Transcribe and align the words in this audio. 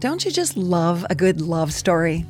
Don't 0.00 0.24
you 0.24 0.30
just 0.30 0.56
love 0.56 1.04
a 1.10 1.14
good 1.14 1.42
love 1.42 1.74
story? 1.74 2.24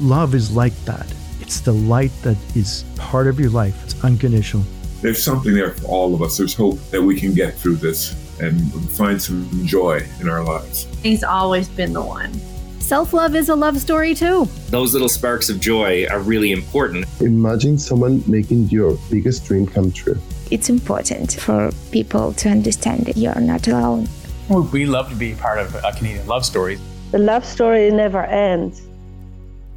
Love 0.00 0.34
is 0.34 0.50
like 0.50 0.74
that. 0.84 1.06
It's 1.40 1.60
the 1.60 1.72
light 1.72 2.10
that 2.22 2.36
is 2.56 2.84
part 2.96 3.28
of 3.28 3.38
your 3.38 3.50
life. 3.50 3.80
It's 3.84 4.02
unconditional. 4.02 4.64
There's 5.02 5.22
something 5.22 5.54
there 5.54 5.70
for 5.70 5.86
all 5.86 6.12
of 6.12 6.20
us. 6.20 6.36
There's 6.36 6.52
hope 6.52 6.80
that 6.90 7.00
we 7.00 7.14
can 7.14 7.32
get 7.32 7.54
through 7.54 7.76
this 7.76 8.10
and 8.40 8.60
find 8.90 9.22
some 9.22 9.48
joy 9.68 10.04
in 10.20 10.28
our 10.28 10.42
lives. 10.42 10.88
He's 11.00 11.22
always 11.22 11.68
been 11.68 11.92
the 11.92 12.02
one. 12.02 12.34
Self 12.80 13.12
love 13.12 13.36
is 13.36 13.48
a 13.48 13.54
love 13.54 13.78
story 13.78 14.16
too. 14.16 14.48
Those 14.70 14.92
little 14.92 15.08
sparks 15.08 15.48
of 15.48 15.60
joy 15.60 16.08
are 16.10 16.18
really 16.18 16.50
important. 16.50 17.06
Imagine 17.20 17.78
someone 17.78 18.24
making 18.26 18.68
your 18.68 18.98
biggest 19.12 19.44
dream 19.44 19.64
come 19.64 19.92
true. 19.92 20.18
It's 20.50 20.68
important 20.68 21.34
for 21.34 21.70
people 21.92 22.32
to 22.32 22.48
understand 22.48 23.06
that 23.06 23.16
you're 23.16 23.40
not 23.40 23.68
alone. 23.68 24.08
Well, 24.50 24.62
we 24.72 24.84
love 24.84 25.08
to 25.10 25.14
be 25.14 25.34
part 25.34 25.60
of 25.60 25.76
a 25.76 25.92
Canadian 25.92 26.26
love 26.26 26.44
story. 26.44 26.76
The 27.12 27.18
love 27.18 27.44
story 27.44 27.88
never 27.92 28.24
ends. 28.24 28.82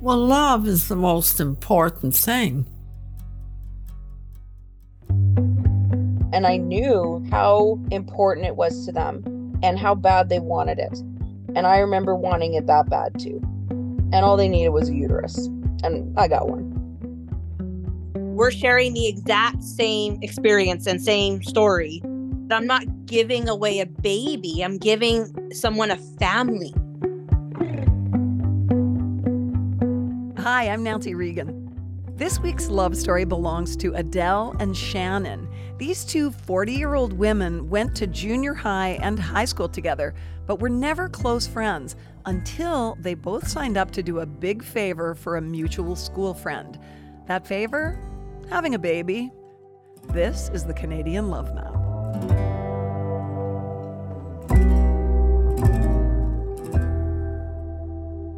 Well, 0.02 0.18
love 0.18 0.68
is 0.68 0.88
the 0.88 0.96
most 0.96 1.40
important 1.40 2.16
thing. 2.16 2.66
And 6.34 6.48
I 6.48 6.58
knew 6.58 7.24
how 7.30 7.80
important 7.92 8.48
it 8.48 8.56
was 8.56 8.88
to 8.88 8.92
them 8.92 9.60
and 9.62 9.78
how 9.78 9.94
bad 9.94 10.30
they 10.30 10.40
wanted 10.40 10.80
it. 10.80 10.98
And 11.56 11.68
I 11.68 11.78
remember 11.78 12.16
wanting 12.16 12.56
it 12.56 12.66
that 12.66 12.90
bad 12.90 13.20
too. 13.20 13.40
And 13.70 14.26
all 14.26 14.38
they 14.38 14.50
needed 14.50 14.70
was 14.70 14.90
a 14.90 14.96
uterus. 14.96 15.38
And 15.84 16.18
I 16.18 16.28
got 16.28 16.50
one. 16.50 16.72
We're 18.16 18.50
sharing 18.50 18.96
the 18.96 19.08
exact 19.08 19.62
same 19.62 20.18
experience 20.24 20.88
and 20.88 21.00
same 21.00 21.44
story. 21.44 22.02
I'm 22.54 22.68
not 22.68 23.06
giving 23.06 23.50
away 23.50 23.80
a 23.80 23.86
baby, 23.86 24.64
I'm 24.64 24.78
giving 24.78 25.52
someone 25.52 25.92
a 25.92 25.98
family. 25.98 26.74
Hi, 30.38 30.70
I'm 30.70 30.84
Nancy 30.84 31.16
Regan. 31.16 31.64
This 32.16 32.40
week's 32.40 32.70
love 32.70 32.96
story 32.96 33.26
belongs 33.26 33.76
to 33.78 33.94
Adelle 33.96 34.56
and 34.60 34.76
Shanyn. 34.76 35.48
These 35.80 36.06
two 36.06 36.30
40 36.30 36.74
year 36.74 36.94
old 36.94 37.14
women 37.14 37.70
went 37.70 37.96
to 37.96 38.08
junior 38.08 38.54
high 38.54 39.00
and 39.02 39.20
high 39.20 39.46
school 39.46 39.68
together, 39.68 40.14
but 40.46 40.60
were 40.60 40.70
never 40.70 41.10
close 41.10 41.48
friends 41.48 41.96
until 42.26 42.98
they 43.00 43.16
both 43.16 43.48
signed 43.48 43.78
up 43.78 43.90
to 43.92 44.04
do 44.04 44.20
a 44.20 44.26
big 44.26 44.64
favor 44.64 45.16
for 45.16 45.38
a 45.38 45.42
mutual 45.42 45.96
school 45.96 46.34
friend. 46.34 46.80
That 47.28 47.48
favor? 47.48 48.00
Having 48.50 48.76
a 48.76 48.80
baby. 48.80 49.32
This 50.10 50.50
is 50.54 50.66
the 50.66 50.74
Canadian 50.74 51.30
Love 51.30 51.56
Map. 51.56 51.83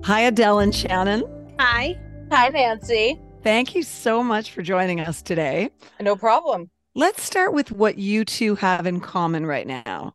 Hi, 0.05 0.21
Adelle 0.21 0.59
and 0.59 0.71
Shanyn. 0.71 1.23
Hi. 1.59 1.99
Hi, 2.31 2.49
Nancy. 2.49 3.19
Thank 3.41 3.73
you 3.73 3.81
so 3.81 4.21
much 4.21 4.51
for 4.51 4.61
joining 4.61 4.99
us 4.99 5.23
today. 5.23 5.71
No 5.99 6.15
problem. 6.15 6.69
Let's 6.93 7.23
start 7.23 7.53
with 7.53 7.71
what 7.71 7.97
you 7.97 8.23
two 8.23 8.53
have 8.53 8.85
in 8.85 8.99
common 8.99 9.47
right 9.47 9.65
now. 9.65 10.13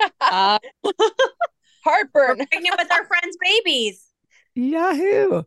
Uh, 0.20 0.58
Heartburn. 1.84 2.38
We're 2.38 2.46
pregnant 2.46 2.74
with 2.76 2.90
our 2.90 3.04
friends' 3.04 3.36
babies. 3.40 4.04
Yahoo. 4.56 5.44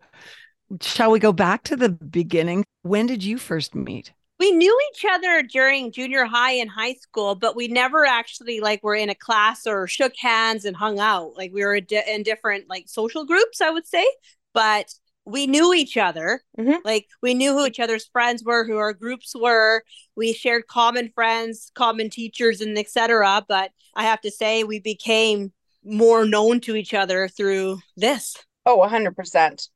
Shall 0.79 1.11
we 1.11 1.19
go 1.19 1.33
back 1.33 1.63
to 1.63 1.75
the 1.75 1.89
beginning? 1.89 2.63
When 2.83 3.07
did 3.07 3.25
you 3.25 3.37
first 3.37 3.75
meet? 3.75 4.13
We 4.39 4.51
knew 4.51 4.77
each 4.91 5.05
other 5.09 5.43
during 5.43 5.91
junior 5.91 6.25
high 6.25 6.53
and 6.53 6.69
high 6.69 6.95
school, 6.95 7.35
but 7.35 7.55
we 7.55 7.67
never 7.67 8.05
actually 8.05 8.59
like 8.59 8.83
were 8.83 8.95
in 8.95 9.09
a 9.09 9.15
class 9.15 9.65
or 9.65 9.87
shook 9.87 10.13
hands 10.17 10.65
and 10.65 10.75
hung 10.75 10.99
out. 10.99 11.37
Like 11.37 11.51
we 11.53 11.63
were 11.63 11.75
in 11.75 12.23
different 12.23 12.69
like 12.69 12.85
social 12.87 13.25
groups, 13.25 13.61
I 13.61 13.69
would 13.69 13.87
say. 13.87 14.05
But 14.53 14.93
we 15.25 15.47
knew 15.47 15.73
each 15.73 15.97
other. 15.97 16.41
Mm-hmm. 16.57 16.85
Like 16.85 17.07
we 17.21 17.33
knew 17.33 17.53
who 17.53 17.65
each 17.65 17.79
other's 17.79 18.07
friends 18.07 18.43
were, 18.43 18.65
who 18.65 18.77
our 18.77 18.93
groups 18.93 19.33
were. 19.35 19.83
We 20.15 20.33
shared 20.33 20.67
common 20.67 21.11
friends, 21.13 21.71
common 21.73 22.09
teachers, 22.09 22.61
and 22.61 22.77
etc. 22.77 23.43
But 23.47 23.71
I 23.95 24.03
have 24.03 24.21
to 24.21 24.31
say, 24.31 24.63
we 24.63 24.79
became 24.79 25.51
more 25.83 26.25
known 26.25 26.59
to 26.61 26.75
each 26.75 26.93
other 26.93 27.27
through 27.27 27.79
this. 27.95 28.37
Oh, 28.65 28.85
100%. 28.87 29.69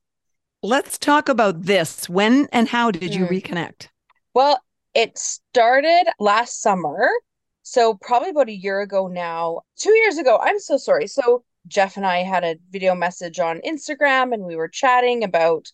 Let's 0.62 0.98
talk 0.98 1.30
about 1.30 1.64
this. 1.64 2.10
When 2.10 2.48
and 2.52 2.68
how 2.68 2.92
did 2.92 3.14
you 3.14 3.26
mm. 3.26 3.42
reconnect? 3.42 3.88
Well, 4.40 4.64
it 4.94 5.18
started 5.18 6.06
last 6.18 6.62
summer. 6.62 7.10
So, 7.64 7.96
probably 7.96 8.30
about 8.30 8.48
a 8.48 8.54
year 8.54 8.80
ago 8.80 9.08
now, 9.08 9.64
two 9.78 9.92
years 9.92 10.18
ago. 10.18 10.40
I'm 10.42 10.60
so 10.60 10.78
sorry. 10.78 11.08
So, 11.08 11.44
Jeff 11.68 11.98
and 11.98 12.06
I 12.06 12.20
had 12.20 12.46
a 12.46 12.56
video 12.70 12.96
message 12.96 13.42
on 13.42 13.60
Instagram 13.68 14.34
and 14.34 14.46
we 14.46 14.56
were 14.56 14.70
chatting 14.70 15.26
about 15.26 15.70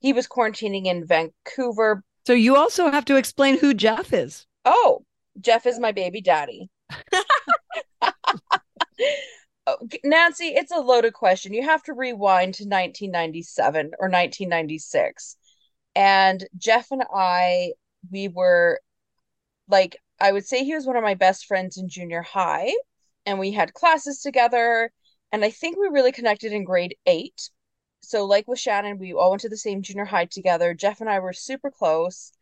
he 0.00 0.12
was 0.12 0.28
quarantining 0.28 0.84
in 0.84 1.06
Vancouver. 1.06 2.04
So, 2.26 2.34
you 2.34 2.56
also 2.56 2.90
have 2.90 3.06
to 3.06 3.16
explain 3.16 3.58
who 3.58 3.72
Jeff 3.72 4.12
is. 4.12 4.44
Oh, 4.66 5.02
Jeff 5.40 5.64
is 5.64 5.78
my 5.78 5.92
baby 5.92 6.20
daddy. 6.20 6.68
Oh, 9.66 9.76
Nancy, 10.02 10.46
it's 10.46 10.72
a 10.72 10.78
loaded 10.80 11.12
question. 11.12 11.54
You 11.54 11.62
have 11.62 11.82
to 11.84 11.92
rewind 11.92 12.54
to 12.54 12.64
1997 12.64 13.92
or 13.98 14.08
1996. 14.08 15.36
And 15.94 16.46
Jeff 16.56 16.90
and 16.90 17.02
I 17.14 17.72
we 18.10 18.28
were 18.28 18.80
like 19.68 19.96
I 20.20 20.32
would 20.32 20.46
say 20.46 20.64
he 20.64 20.74
was 20.74 20.86
one 20.86 20.96
of 20.96 21.02
my 21.02 21.14
best 21.14 21.46
friends 21.46 21.78
in 21.78 21.88
junior 21.88 22.22
high 22.22 22.72
and 23.26 23.38
we 23.38 23.52
had 23.52 23.74
classes 23.74 24.20
together 24.20 24.92
and 25.32 25.44
I 25.44 25.50
think 25.50 25.76
we 25.78 25.88
really 25.88 26.12
connected 26.12 26.52
in 26.52 26.64
grade 26.64 26.96
8. 27.06 27.50
So 28.02 28.24
like 28.26 28.48
with 28.48 28.58
Shanyn, 28.58 28.98
we 28.98 29.12
all 29.12 29.30
went 29.30 29.42
to 29.42 29.48
the 29.48 29.56
same 29.56 29.82
junior 29.82 30.04
high 30.04 30.24
together. 30.24 30.74
Jeff 30.74 31.00
and 31.00 31.08
I 31.08 31.20
were 31.20 31.32
super 31.32 31.70
close. 31.70 32.32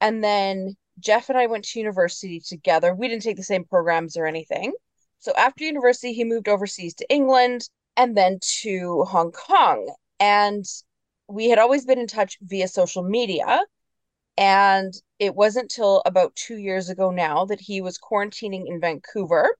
And 0.00 0.22
then 0.22 0.76
Jeff 1.00 1.28
and 1.28 1.38
I 1.38 1.46
went 1.46 1.64
to 1.66 1.78
university 1.78 2.40
together. 2.40 2.94
We 2.94 3.08
didn't 3.08 3.22
take 3.22 3.36
the 3.36 3.42
same 3.42 3.64
programs 3.64 4.16
or 4.16 4.26
anything. 4.26 4.72
So 5.18 5.32
after 5.36 5.64
university, 5.64 6.12
he 6.12 6.24
moved 6.24 6.48
overseas 6.48 6.94
to 6.96 7.10
England 7.10 7.68
and 7.96 8.16
then 8.16 8.38
to 8.60 9.04
Hong 9.04 9.32
Kong. 9.32 9.92
And 10.20 10.64
we 11.28 11.48
had 11.48 11.58
always 11.58 11.84
been 11.84 11.98
in 11.98 12.06
touch 12.06 12.38
via 12.42 12.68
social 12.68 13.02
media. 13.02 13.60
And 14.38 14.92
it 15.18 15.34
wasn't 15.34 15.70
till 15.70 16.02
about 16.04 16.36
two 16.36 16.56
years 16.56 16.90
ago 16.90 17.10
now 17.10 17.46
that 17.46 17.60
he 17.60 17.80
was 17.80 17.98
quarantining 17.98 18.66
in 18.66 18.80
Vancouver 18.80 19.56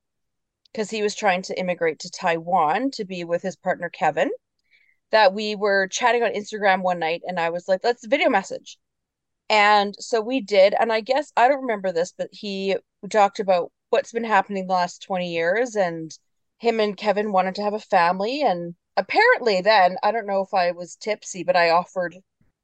because 0.71 0.89
he 0.89 1.01
was 1.01 1.15
trying 1.15 1.41
to 1.43 1.59
immigrate 1.59 1.99
to 1.99 2.11
Taiwan 2.11 2.91
to 2.91 3.05
be 3.05 3.23
with 3.23 3.41
his 3.41 3.55
partner 3.55 3.89
Kevin. 3.89 4.29
That 5.11 5.33
we 5.33 5.55
were 5.55 5.87
chatting 5.87 6.23
on 6.23 6.33
Instagram 6.33 6.83
one 6.83 6.99
night 6.99 7.21
and 7.25 7.39
I 7.39 7.49
was 7.49 7.67
like, 7.67 7.79
let's 7.83 8.05
video 8.05 8.29
message. 8.29 8.77
And 9.49 9.95
so 9.97 10.21
we 10.21 10.41
did. 10.41 10.75
And 10.77 10.91
I 10.91 10.99
guess 11.01 11.31
I 11.37 11.47
don't 11.47 11.61
remember 11.61 11.91
this, 11.91 12.13
but 12.17 12.29
he 12.31 12.75
talked 13.09 13.39
about 13.39 13.71
what's 13.89 14.11
been 14.11 14.25
happening 14.25 14.67
the 14.67 14.73
last 14.73 15.03
20 15.03 15.31
years 15.31 15.75
and 15.75 16.11
him 16.59 16.79
and 16.79 16.97
Kevin 16.97 17.31
wanted 17.31 17.55
to 17.55 17.63
have 17.63 17.73
a 17.73 17.79
family. 17.79 18.41
And 18.41 18.75
apparently, 18.97 19.61
then 19.61 19.97
I 20.03 20.11
don't 20.11 20.27
know 20.27 20.41
if 20.41 20.53
I 20.53 20.71
was 20.71 20.97
tipsy, 20.97 21.43
but 21.43 21.55
I 21.55 21.69
offered 21.69 22.17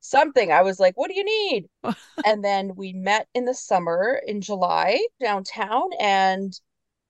something. 0.04 0.52
I 0.52 0.62
was 0.62 0.80
like, 0.80 0.98
what 0.98 1.10
do 1.10 1.16
you 1.16 1.26
need? 1.26 1.70
and 2.26 2.44
then 2.44 2.76
we 2.76 2.94
met 2.94 3.28
in 3.34 3.46
the 3.46 3.54
summer 3.54 4.22
in 4.26 4.42
July 4.42 5.06
downtown, 5.20 5.90
and 6.00 6.60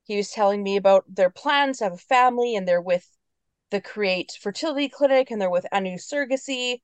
he 0.06 0.18
was 0.18 0.32
telling 0.32 0.64
me 0.64 0.78
about 0.78 1.06
their 1.08 1.30
plans 1.30 1.80
to 1.80 1.86
have 1.86 1.94
a 1.94 1.98
family, 1.98 2.56
and 2.56 2.68
they're 2.68 2.82
with 2.82 3.08
the 3.72 3.82
Create 3.82 4.32
Fertility 4.40 4.90
Clinic, 4.90 5.32
and 5.32 5.42
they're 5.42 5.50
with 5.50 5.66
Anu 5.72 5.98
Surrogacy. 5.98 6.82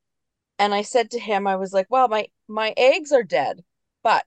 And 0.58 0.74
I 0.74 0.82
said 0.82 1.12
to 1.12 1.20
him, 1.20 1.48
I 1.48 1.56
was 1.56 1.74
like, 1.74 1.88
well, 1.90 2.08
my 2.08 2.28
my 2.48 2.74
eggs 2.76 3.12
are 3.12 3.24
dead, 3.24 3.64
but 4.04 4.26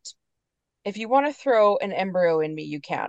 if 0.84 0.96
you 0.96 1.08
want 1.08 1.26
to 1.26 1.32
throw 1.32 1.76
an 1.76 1.92
embryo 1.92 2.40
in 2.40 2.54
me, 2.54 2.62
you 2.62 2.80
can. 2.80 3.08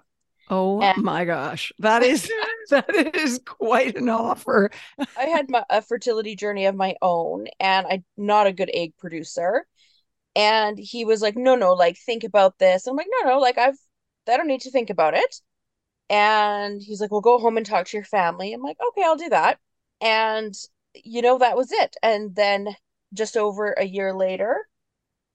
Oh 0.50 0.82
and 0.82 1.04
my 1.04 1.26
gosh, 1.26 1.72
that 1.80 2.04
is 2.04 2.24
that 2.70 3.16
is 3.16 3.40
quite 3.46 3.96
an 3.98 4.10
offer. 4.10 4.72
I 5.16 5.26
had 5.26 5.50
my, 5.50 5.64
a 5.70 5.82
fertility 5.82 6.36
journey 6.36 6.66
of 6.66 6.76
my 6.76 6.96
own, 7.02 7.48
and 7.60 7.88
I'm 7.88 8.06
not 8.18 8.48
a 8.48 8.54
good 8.54 8.72
egg 8.74 8.94
producer. 8.98 9.66
And 10.36 10.80
he 10.80 11.06
was 11.06 11.22
like, 11.22 11.38
"No, 11.38 11.56
no, 11.56 11.74
like 11.74 11.98
think 11.98 12.24
about 12.24 12.60
this." 12.60 12.88
I'm 12.88 12.96
like, 12.98 13.08
"No, 13.24 13.32
no, 13.32 13.40
like 13.40 13.58
I've 13.58 13.78
I 14.28 14.38
don't 14.38 14.48
need 14.48 14.62
to 14.62 14.72
think 14.72 14.90
about 14.90 15.16
it." 15.16 15.42
And 16.10 16.82
he's 16.82 17.02
like, 17.02 17.12
Well, 17.12 17.22
go 17.22 17.40
home 17.40 17.58
and 17.58 17.66
talk 17.66 17.88
to 17.88 17.98
your 17.98 18.06
family. 18.06 18.54
I'm 18.54 18.62
like, 18.62 18.78
Okay, 18.90 19.04
I'll 19.04 19.18
do 19.18 19.30
that. 19.30 19.60
And, 20.02 20.54
you 20.96 21.22
know, 21.22 21.38
that 21.40 21.58
was 21.58 21.72
it. 21.72 21.96
And 22.04 22.36
then 22.36 22.76
just 23.14 23.38
over 23.38 23.72
a 23.74 23.86
year 23.86 24.14
later, 24.14 24.68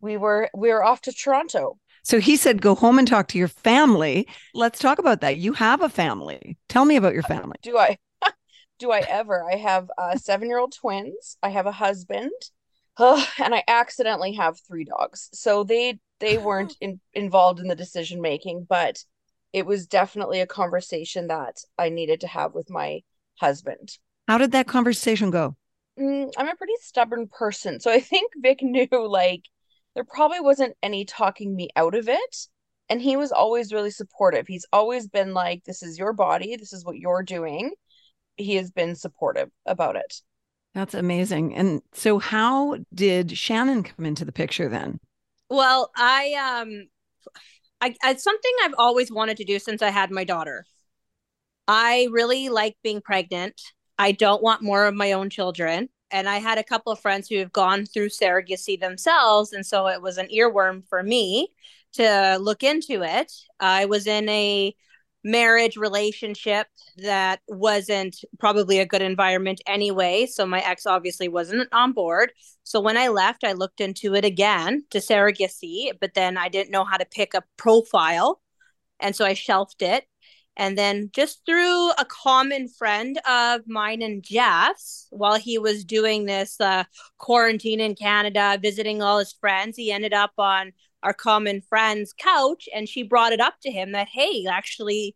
we 0.00 0.16
were 0.16 0.50
we 0.54 0.70
were 0.72 0.84
off 0.84 1.02
to 1.02 1.12
Toronto. 1.12 1.78
So 2.08 2.20
he 2.20 2.36
said, 2.36 2.62
go 2.62 2.74
home 2.74 2.98
and 2.98 3.06
talk 3.06 3.28
to 3.28 3.38
your 3.38 3.48
family. 3.48 4.26
Let's 4.54 4.78
talk 4.78 4.98
about 4.98 5.20
that. 5.20 5.36
You 5.36 5.52
have 5.52 5.82
a 5.82 5.90
family. 5.90 6.56
Tell 6.70 6.86
me 6.86 6.96
about 6.96 7.12
your 7.12 7.22
family. 7.22 7.56
Do 7.62 7.76
I? 7.76 7.98
Do 8.78 8.90
I 8.90 9.00
ever? 9.00 9.44
I 9.44 9.56
have 9.56 9.90
uh, 9.98 10.16
seven 10.16 10.48
year 10.48 10.58
old 10.58 10.74
twins. 10.74 11.36
I 11.42 11.50
have 11.50 11.66
a 11.66 11.72
husband, 11.72 12.30
and 12.98 13.54
I 13.54 13.62
accidentally 13.68 14.32
have 14.36 14.58
three 14.58 14.84
dogs. 14.84 15.28
So 15.34 15.64
they 15.64 15.98
they 16.18 16.38
weren't 16.42 16.74
in, 16.80 16.98
involved 17.12 17.60
in 17.60 17.68
the 17.68 17.76
decision 17.76 18.22
making, 18.22 18.66
but 18.66 19.04
it 19.52 19.66
was 19.66 19.86
definitely 19.86 20.40
a 20.40 20.46
conversation 20.46 21.26
that 21.26 21.58
I 21.76 21.90
needed 21.90 22.22
to 22.22 22.26
have 22.26 22.54
with 22.54 22.70
my 22.70 23.02
husband. 23.38 23.98
How 24.26 24.38
did 24.38 24.52
that 24.52 24.66
conversation 24.66 25.30
go? 25.30 25.56
Mm, 26.00 26.32
I'm 26.38 26.48
a 26.48 26.56
pretty 26.56 26.76
stubborn 26.80 27.28
person, 27.28 27.80
so 27.80 27.90
I 27.90 28.00
think 28.00 28.32
Vic 28.36 28.60
knew 28.62 28.88
like 28.90 29.42
there 29.94 30.04
probably 30.04 30.40
wasn't 30.40 30.76
any 30.82 31.04
talking 31.04 31.54
me 31.54 31.68
out 31.76 31.94
of 31.94 32.08
it. 32.08 32.36
And 32.88 33.02
he 33.02 33.16
was 33.16 33.32
always 33.32 33.72
really 33.72 33.90
supportive. 33.90 34.46
He's 34.46 34.66
always 34.72 35.08
been 35.08 35.34
like, 35.34 35.64
this 35.64 35.82
is 35.82 35.98
your 35.98 36.12
body, 36.12 36.56
this 36.56 36.72
is 36.72 36.84
what 36.84 36.96
you're 36.96 37.22
doing. 37.22 37.72
He 38.36 38.54
has 38.54 38.70
been 38.70 38.94
supportive 38.94 39.50
about 39.66 39.96
it. 39.96 40.22
That's 40.74 40.94
amazing. 40.94 41.54
And 41.54 41.82
so, 41.92 42.18
how 42.18 42.76
did 42.94 43.28
Shanyn 43.30 43.84
come 43.84 44.06
into 44.06 44.24
the 44.24 44.32
picture 44.32 44.68
then? 44.68 45.00
Well, 45.50 45.90
I, 45.96 46.34
um, 46.34 46.88
I, 47.80 47.94
it's 48.04 48.22
something 48.22 48.52
I've 48.62 48.74
always 48.78 49.10
wanted 49.10 49.38
to 49.38 49.44
do 49.44 49.58
since 49.58 49.82
I 49.82 49.90
had 49.90 50.10
my 50.10 50.24
daughter. 50.24 50.64
I 51.66 52.08
really 52.10 52.48
like 52.48 52.76
being 52.82 53.00
pregnant. 53.00 53.60
I 53.98 54.12
don't 54.12 54.42
want 54.42 54.62
more 54.62 54.86
of 54.86 54.94
my 54.94 55.12
own 55.12 55.30
children 55.30 55.88
and 56.10 56.28
I 56.28 56.38
had 56.38 56.58
a 56.58 56.64
couple 56.64 56.92
of 56.92 57.00
friends 57.00 57.28
who 57.28 57.38
have 57.38 57.52
gone 57.52 57.86
through 57.86 58.08
surrogacy 58.08 58.78
themselves. 58.78 59.52
And 59.52 59.64
so 59.64 59.88
it 59.88 60.00
was 60.00 60.18
an 60.18 60.28
earworm 60.28 60.88
for 60.88 61.02
me 61.02 61.48
to 61.94 62.38
look 62.40 62.62
into 62.62 63.02
it. 63.02 63.32
I 63.60 63.86
was 63.86 64.06
in 64.06 64.28
a 64.28 64.74
marriage 65.24 65.76
relationship 65.76 66.68
that 66.98 67.40
wasn't 67.48 68.16
probably 68.38 68.78
a 68.78 68.86
good 68.86 69.02
environment 69.02 69.60
anyway. 69.66 70.26
So 70.26 70.46
my 70.46 70.60
ex 70.60 70.86
obviously 70.86 71.28
wasn't 71.28 71.68
on 71.72 71.92
board. 71.92 72.32
So 72.62 72.80
when 72.80 72.96
I 72.96 73.08
left, 73.08 73.44
I 73.44 73.52
looked 73.52 73.80
into 73.80 74.14
it 74.14 74.24
again 74.24 74.84
to 74.90 74.98
surrogacy, 74.98 75.90
but 76.00 76.14
then 76.14 76.36
I 76.36 76.48
didn't 76.48 76.70
know 76.70 76.84
how 76.84 76.96
to 76.96 77.04
pick 77.04 77.34
a 77.34 77.42
profile. 77.56 78.40
And 79.00 79.14
so 79.14 79.24
I 79.24 79.34
shelved 79.34 79.82
it. 79.82 80.04
And 80.58 80.76
then 80.76 81.10
just 81.14 81.46
through 81.46 81.92
a 81.92 82.04
common 82.04 82.68
friend 82.68 83.18
of 83.28 83.62
mine 83.68 84.02
and 84.02 84.22
Jeff's, 84.22 85.06
while 85.10 85.36
he 85.36 85.56
was 85.56 85.84
doing 85.84 86.26
this 86.26 86.60
uh, 86.60 86.82
quarantine 87.16 87.80
in 87.80 87.94
Canada, 87.94 88.58
visiting 88.60 89.00
all 89.00 89.20
his 89.20 89.32
friends, 89.32 89.76
he 89.76 89.92
ended 89.92 90.12
up 90.12 90.32
on 90.36 90.72
our 91.04 91.14
common 91.14 91.62
friend's 91.62 92.12
couch 92.12 92.68
and 92.74 92.88
she 92.88 93.04
brought 93.04 93.32
it 93.32 93.40
up 93.40 93.54
to 93.62 93.70
him 93.70 93.92
that, 93.92 94.08
hey, 94.08 94.46
actually, 94.50 95.14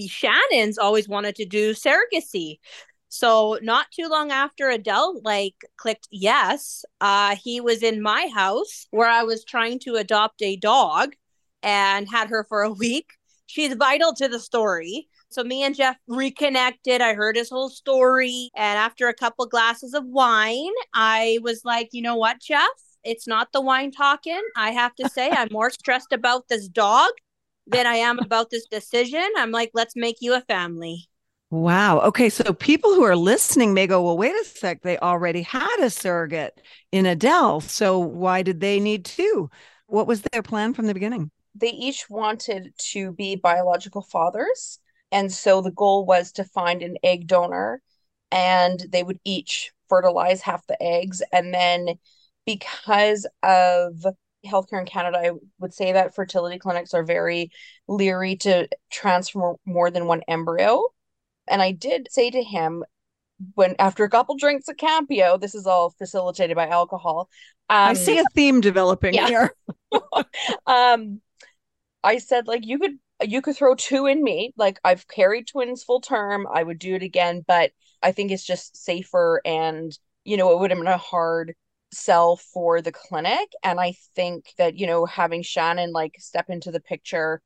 Shanyn's 0.00 0.78
always 0.78 1.08
wanted 1.08 1.34
to 1.36 1.44
do 1.44 1.72
surrogacy. 1.72 2.60
So 3.08 3.58
not 3.62 3.86
too 3.90 4.08
long 4.08 4.30
after 4.30 4.70
Adelle 4.70 5.20
like 5.24 5.54
clicked 5.76 6.06
yes, 6.12 6.84
uh, 7.00 7.34
he 7.34 7.60
was 7.60 7.82
in 7.82 8.02
my 8.02 8.28
house 8.32 8.86
where 8.90 9.08
I 9.08 9.24
was 9.24 9.44
trying 9.44 9.80
to 9.80 9.96
adopt 9.96 10.42
a 10.42 10.56
dog 10.56 11.14
and 11.62 12.08
had 12.08 12.28
her 12.28 12.44
for 12.48 12.62
a 12.62 12.70
week 12.84 13.15
she's 13.46 13.74
vital 13.74 14.12
to 14.14 14.28
the 14.28 14.38
story. 14.40 15.08
So 15.28 15.42
me 15.42 15.62
and 15.64 15.74
Jeff 15.74 15.96
reconnected. 16.06 17.00
I 17.00 17.14
heard 17.14 17.36
his 17.36 17.50
whole 17.50 17.68
story. 17.68 18.50
And 18.56 18.78
after 18.78 19.08
a 19.08 19.14
couple 19.14 19.46
glasses 19.46 19.94
of 19.94 20.04
wine, 20.04 20.72
I 20.94 21.38
was 21.42 21.62
like, 21.64 21.88
you 21.92 22.02
know 22.02 22.16
what, 22.16 22.40
Jeff? 22.40 22.68
It's 23.02 23.26
not 23.26 23.52
the 23.52 23.60
wine 23.60 23.90
talking. 23.90 24.40
I 24.56 24.70
have 24.70 24.94
to 24.96 25.08
say, 25.08 25.30
I'm 25.30 25.48
more 25.50 25.70
stressed 25.70 26.12
about 26.12 26.48
this 26.48 26.68
dog 26.68 27.10
than 27.66 27.86
I 27.86 27.96
am 27.96 28.18
about 28.18 28.50
this 28.50 28.66
decision. 28.66 29.24
I'm 29.36 29.50
like, 29.50 29.70
let's 29.74 29.96
make 29.96 30.16
you 30.20 30.34
a 30.34 30.40
family. 30.42 31.08
Wow. 31.50 32.00
Okay. 32.00 32.28
So 32.28 32.52
people 32.52 32.94
who 32.94 33.04
are 33.04 33.16
listening 33.16 33.74
may 33.74 33.86
go, 33.86 34.02
well, 34.02 34.18
wait 34.18 34.34
a 34.34 34.44
sec. 34.44 34.82
They 34.82 34.98
already 34.98 35.42
had 35.42 35.76
a 35.80 35.90
surrogate 35.90 36.60
in 36.90 37.06
Adelle. 37.06 37.60
So 37.60 37.98
why 37.98 38.42
did 38.42 38.60
they 38.60 38.80
need 38.80 39.04
two? 39.04 39.50
What 39.86 40.08
was 40.08 40.22
their 40.22 40.42
plan 40.42 40.74
from 40.74 40.86
the 40.86 40.94
beginning? 40.94 41.30
They 41.56 41.70
each 41.70 42.08
wanted 42.10 42.72
to 42.78 43.12
be 43.12 43.36
biological 43.36 44.02
fathers. 44.02 44.78
And 45.12 45.32
so 45.32 45.60
the 45.60 45.70
goal 45.70 46.04
was 46.04 46.32
to 46.32 46.44
find 46.44 46.82
an 46.82 46.96
egg 47.02 47.26
donor 47.26 47.80
and 48.30 48.84
they 48.90 49.02
would 49.02 49.20
each 49.24 49.72
fertilize 49.88 50.42
half 50.42 50.66
the 50.66 50.80
eggs. 50.82 51.22
And 51.32 51.54
then 51.54 51.98
because 52.44 53.26
of 53.42 54.04
healthcare 54.44 54.80
in 54.80 54.86
Canada, 54.86 55.18
I 55.18 55.30
would 55.58 55.74
say 55.74 55.92
that 55.92 56.14
fertility 56.14 56.58
clinics 56.58 56.94
are 56.94 57.04
very 57.04 57.50
leery 57.88 58.36
to 58.36 58.68
transfer 58.90 59.54
more 59.64 59.90
than 59.90 60.06
one 60.06 60.22
embryo. 60.28 60.84
And 61.48 61.62
I 61.62 61.72
did 61.72 62.08
say 62.10 62.30
to 62.30 62.42
him, 62.42 62.84
when 63.54 63.76
after 63.78 64.04
a 64.04 64.10
couple 64.10 64.36
drinks 64.36 64.68
of 64.68 64.76
Campio, 64.76 65.36
this 65.36 65.54
is 65.54 65.66
all 65.66 65.90
facilitated 65.90 66.56
by 66.56 66.68
alcohol. 66.68 67.28
Um, 67.68 67.90
I 67.90 67.92
see 67.94 68.18
a 68.18 68.24
theme 68.34 68.60
developing 68.60 69.14
yeah. 69.14 69.26
here. 69.26 69.54
um, 70.66 71.20
I 72.06 72.18
said 72.18 72.46
like 72.46 72.64
you 72.64 72.78
could 72.78 72.98
you 73.22 73.42
could 73.42 73.56
throw 73.56 73.74
two 73.74 74.06
in 74.06 74.22
me. 74.22 74.52
Like 74.56 74.78
I've 74.84 75.08
carried 75.08 75.48
twins 75.48 75.82
full 75.84 76.00
term. 76.00 76.46
I 76.52 76.62
would 76.62 76.78
do 76.78 76.94
it 76.94 77.02
again, 77.02 77.44
but 77.46 77.72
I 78.02 78.12
think 78.12 78.30
it's 78.30 78.46
just 78.46 78.76
safer 78.76 79.42
and 79.44 79.96
you 80.24 80.36
know, 80.36 80.52
it 80.52 80.60
would 80.60 80.70
have 80.70 80.78
been 80.78 80.88
a 80.88 80.98
hard 80.98 81.54
sell 81.92 82.36
for 82.36 82.80
the 82.82 82.92
clinic. 82.92 83.48
And 83.62 83.80
I 83.80 83.94
think 84.14 84.46
that, 84.58 84.76
you 84.76 84.86
know, 84.86 85.06
having 85.06 85.42
Shanyn 85.42 85.92
like 85.92 86.14
step 86.18 86.46
into 86.48 86.70
the 86.70 86.80
picture 86.80 87.42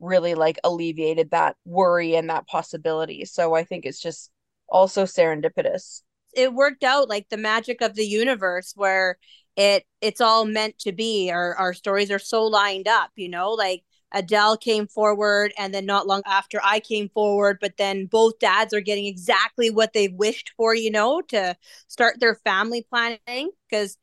really 0.00 0.34
like 0.34 0.58
alleviated 0.64 1.30
that 1.30 1.56
worry 1.64 2.14
and 2.16 2.28
that 2.30 2.46
possibility. 2.46 3.24
So 3.24 3.54
I 3.54 3.64
think 3.64 3.86
it's 3.86 4.00
just 4.00 4.30
also 4.68 5.04
serendipitous. 5.04 6.02
It 6.34 6.52
worked 6.52 6.84
out 6.84 7.08
like 7.08 7.28
the 7.28 7.36
magic 7.36 7.80
of 7.82 7.94
the 7.94 8.06
universe 8.06 8.72
where 8.74 9.18
it 9.56 9.84
it's 10.00 10.20
all 10.20 10.44
meant 10.44 10.78
to 10.80 10.92
be. 10.92 11.30
Our 11.30 11.54
our 11.56 11.74
stories 11.74 12.10
are 12.10 12.18
so 12.18 12.44
lined 12.44 12.88
up, 12.88 13.10
you 13.16 13.28
know, 13.28 13.50
like 13.50 13.84
Adelle 14.14 14.56
came 14.60 14.86
forward, 14.86 15.52
and 15.58 15.72
then 15.72 15.86
not 15.86 16.06
long 16.06 16.22
after 16.26 16.60
I 16.62 16.80
came 16.80 17.08
forward. 17.08 17.58
But 17.60 17.76
then 17.76 18.06
both 18.06 18.38
dads 18.38 18.74
are 18.74 18.80
getting 18.80 19.06
exactly 19.06 19.70
what 19.70 19.92
they 19.92 20.08
wished 20.08 20.52
for, 20.56 20.74
you 20.74 20.90
know, 20.90 21.20
to 21.28 21.56
start 21.88 22.20
their 22.20 22.34
family 22.36 22.86
planning. 22.88 23.50
Because 23.68 23.96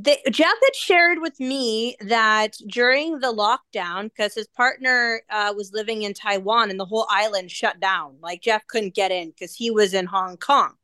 Jeff 0.00 0.54
had 0.62 0.74
shared 0.74 1.18
with 1.20 1.40
me 1.40 1.96
that 2.00 2.56
during 2.68 3.18
the 3.18 3.32
lockdown, 3.32 4.04
because 4.04 4.34
his 4.34 4.46
partner 4.48 5.22
uh, 5.28 5.52
was 5.56 5.72
living 5.72 6.02
in 6.02 6.14
Taiwan 6.14 6.70
and 6.70 6.78
the 6.78 6.84
whole 6.84 7.06
island 7.10 7.50
shut 7.50 7.80
down, 7.80 8.16
like 8.20 8.42
Jeff 8.42 8.66
couldn't 8.68 8.94
get 8.94 9.10
in 9.10 9.30
because 9.30 9.54
he 9.54 9.70
was 9.70 9.92
in 9.92 10.06
Hong 10.06 10.36
Kong. 10.36 10.74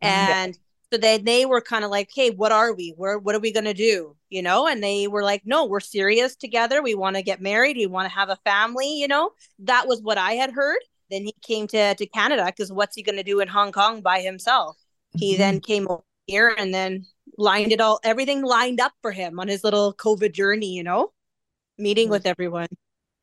And 0.00 0.56
so 0.92 0.98
then 0.98 1.24
they 1.24 1.46
were 1.46 1.60
kind 1.60 1.84
of 1.84 1.90
like, 1.90 2.10
hey, 2.14 2.30
what 2.30 2.52
are 2.52 2.72
we? 2.72 2.94
Where 2.96 3.18
what 3.18 3.34
are 3.34 3.40
we 3.40 3.52
gonna 3.52 3.74
do? 3.74 4.16
You 4.30 4.42
know, 4.42 4.66
and 4.66 4.82
they 4.82 5.08
were 5.08 5.22
like, 5.22 5.42
no, 5.44 5.64
we're 5.64 5.80
serious 5.80 6.36
together. 6.36 6.82
We 6.82 6.94
want 6.94 7.16
to 7.16 7.22
get 7.22 7.40
married. 7.40 7.76
We 7.76 7.86
want 7.86 8.08
to 8.08 8.14
have 8.14 8.28
a 8.28 8.38
family, 8.44 8.98
you 8.98 9.08
know. 9.08 9.30
That 9.60 9.88
was 9.88 10.00
what 10.00 10.18
I 10.18 10.32
had 10.32 10.52
heard. 10.52 10.78
Then 11.10 11.24
he 11.24 11.34
came 11.42 11.66
to, 11.68 11.94
to 11.94 12.06
Canada 12.06 12.44
because 12.46 12.72
what's 12.72 12.94
he 12.94 13.02
gonna 13.02 13.24
do 13.24 13.40
in 13.40 13.48
Hong 13.48 13.72
Kong 13.72 14.00
by 14.00 14.20
himself? 14.20 14.76
Mm-hmm. 14.76 15.18
He 15.18 15.36
then 15.36 15.60
came 15.60 15.88
over 15.88 16.04
here 16.26 16.54
and 16.56 16.72
then 16.72 17.06
lined 17.38 17.72
it 17.72 17.80
all 17.80 18.00
everything 18.02 18.42
lined 18.42 18.80
up 18.80 18.92
for 19.02 19.12
him 19.12 19.38
on 19.40 19.48
his 19.48 19.64
little 19.64 19.92
COVID 19.94 20.32
journey, 20.32 20.72
you 20.72 20.84
know, 20.84 21.12
meeting 21.78 22.06
mm-hmm. 22.06 22.12
with 22.12 22.26
everyone. 22.26 22.68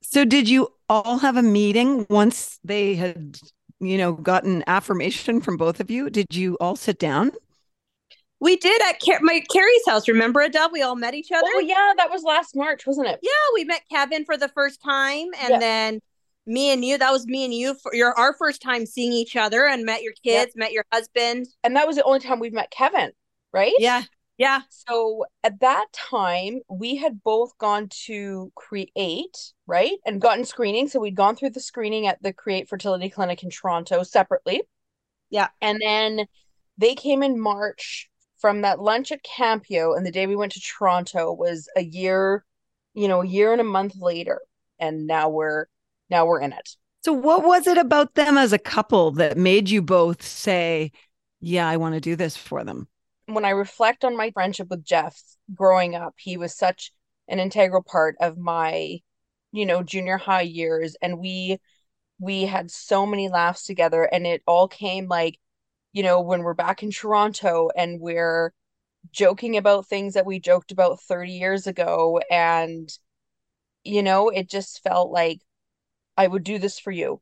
So 0.01 0.25
did 0.25 0.50
you 0.50 0.67
all 0.89 1.20
have 1.20 1.38
a 1.38 1.41
meeting 1.41 2.05
once 2.10 2.60
they 2.63 2.96
had, 2.96 3.38
you 3.79 3.98
know, 3.98 4.12
gotten 4.13 4.63
affirmation 4.67 5.39
from 5.39 5.55
both 5.55 5.79
of 5.79 5.89
you? 5.89 6.10
Did 6.10 6.27
you 6.36 6.58
all 6.60 6.75
sit 6.75 7.00
down? 7.00 7.32
We 8.43 8.57
did 8.57 8.81
at 8.89 9.00
Car- 9.00 9.21
my 9.21 9.41
Carrie's 9.50 9.88
house. 9.88 10.05
Remember, 10.09 10.41
Adelle? 10.41 10.69
We 10.69 10.81
all 10.81 10.97
met 10.97 11.13
each 11.13 11.29
oh, 11.31 11.38
other. 11.38 11.47
Oh 11.55 11.59
yeah, 11.59 11.93
that 11.95 12.12
was 12.12 12.23
last 12.23 12.57
March, 12.57 12.85
wasn't 12.85 13.07
it? 13.07 13.19
Yeah, 13.23 13.31
we 13.53 13.63
met 13.63 13.83
Kevin 13.89 14.25
for 14.25 14.35
the 14.35 14.50
first 14.50 14.81
time, 14.83 15.29
and 15.39 15.51
yeah. 15.51 15.59
then 15.59 16.01
me 16.45 16.69
and 16.73 16.83
you. 16.83 16.97
That 16.97 17.13
was 17.13 17.25
me 17.25 17.45
and 17.45 17.53
you 17.53 17.75
for 17.75 17.95
your 17.95 18.13
our 18.19 18.33
first 18.33 18.62
time 18.62 18.85
seeing 18.85 19.13
each 19.13 19.38
other, 19.38 19.65
and 19.65 19.85
met 19.85 20.03
your 20.03 20.12
kids, 20.12 20.51
yep. 20.53 20.57
met 20.57 20.71
your 20.73 20.83
husband, 20.91 21.47
and 21.63 21.77
that 21.77 21.88
was 21.88 21.95
the 21.95 22.03
only 22.03 22.19
time 22.19 22.41
we've 22.41 22.51
met 22.51 22.69
Kevin, 22.69 23.12
right? 23.53 23.71
Yeah, 23.79 24.03
yeah. 24.38 24.59
So 24.69 25.23
at 25.45 25.62
that 25.62 25.85
time, 25.93 26.59
we 26.69 26.97
had 26.97 27.23
both 27.23 27.57
gone 27.59 27.88
to 28.07 28.51
Create, 28.55 29.53
right, 29.67 30.00
and 30.05 30.19
gotten 30.19 30.43
screening. 30.43 30.89
So 30.89 31.00
we'd 31.00 31.15
gone 31.15 31.38
through 31.38 31.51
the 31.51 31.62
screening 31.62 32.07
at 32.07 32.21
the 32.21 32.33
Create 32.33 32.67
Fertility 32.67 33.09
Clinic 33.09 33.41
in 33.41 33.51
Toronto 33.51 34.03
separately. 34.03 34.63
Yeah, 35.29 35.47
and 35.62 35.79
then 35.81 36.25
they 36.77 36.95
came 36.95 37.23
in 37.23 37.39
March 37.39 38.09
from 38.43 38.59
that 38.59 38.81
lunch 38.81 39.09
at 39.13 39.23
Campio 39.23 39.93
and 39.93 40.05
the 40.05 40.12
day 40.12 40.27
we 40.27 40.35
went 40.35 40.51
to 40.51 40.59
Toronto 40.59 41.31
was 41.31 41.69
a 41.77 41.81
year, 41.81 42.43
you 42.93 43.07
know, 43.07 43.21
a 43.21 43.25
year 43.25 43.53
and 43.53 43.62
a 43.62 43.63
month 43.63 43.95
later. 43.95 44.41
And 44.79 45.07
now 45.07 45.29
we're 45.29 45.67
now 46.09 46.25
we're 46.25 46.41
in 46.41 46.51
it. 46.51 46.75
So, 47.05 47.13
what 47.13 47.45
was 47.45 47.67
it 47.67 47.77
about 47.77 48.15
them 48.15 48.38
as 48.38 48.51
a 48.51 48.59
couple 48.59 49.12
that 49.12 49.38
made 49.38 49.69
you 49.69 49.81
both 49.81 50.21
say, 50.21 50.91
Yeah, 51.39 51.69
I 51.69 51.77
want 51.77 51.95
to 51.95 52.01
do 52.01 52.17
this 52.17 52.35
for 52.35 52.65
them? 52.65 52.89
When 53.27 53.45
I 53.45 53.51
reflect 53.51 54.03
on 54.03 54.17
my 54.17 54.31
friendship 54.31 54.67
with 54.69 54.83
Jeff 54.83 55.17
growing 55.55 55.95
up, 55.95 56.15
he 56.17 56.35
was 56.35 56.53
such 56.53 56.91
an 57.29 57.39
integral 57.39 57.81
part 57.81 58.17
of 58.19 58.38
my, 58.38 59.00
you 59.53 59.65
know, 59.65 59.83
junior 59.83 60.17
high 60.17 60.41
years. 60.41 60.97
And 61.01 61.17
we, 61.17 61.59
we 62.19 62.43
had 62.43 62.69
so 62.71 63.05
many 63.05 63.29
laughs 63.29 63.63
together. 63.63 64.03
And 64.03 64.27
it 64.27 64.43
all 64.45 64.67
came 64.67 65.07
like, 65.07 65.39
you 65.93 66.03
know, 66.03 66.21
when 66.21 66.43
we're 66.43 66.53
back 66.53 66.83
in 66.83 66.91
Toronto 66.91 67.69
and 67.75 68.01
we're 68.01 68.53
joking 69.12 69.57
about 69.57 69.88
things 69.88 70.13
that 70.13 70.25
we 70.25 70.39
joked 70.39 70.71
about 70.71 71.00
30 71.01 71.31
years 71.31 71.67
ago. 71.67 72.19
And, 72.31 72.89
you 73.83 74.03
know, 74.03 74.29
it 74.29 74.50
just 74.50 74.81
felt 74.83 75.12
like 75.12 75.39
I 76.17 76.27
would 76.27 76.43
do 76.43 76.57
this 76.59 76.79
for 76.79 76.91
you. 76.91 77.21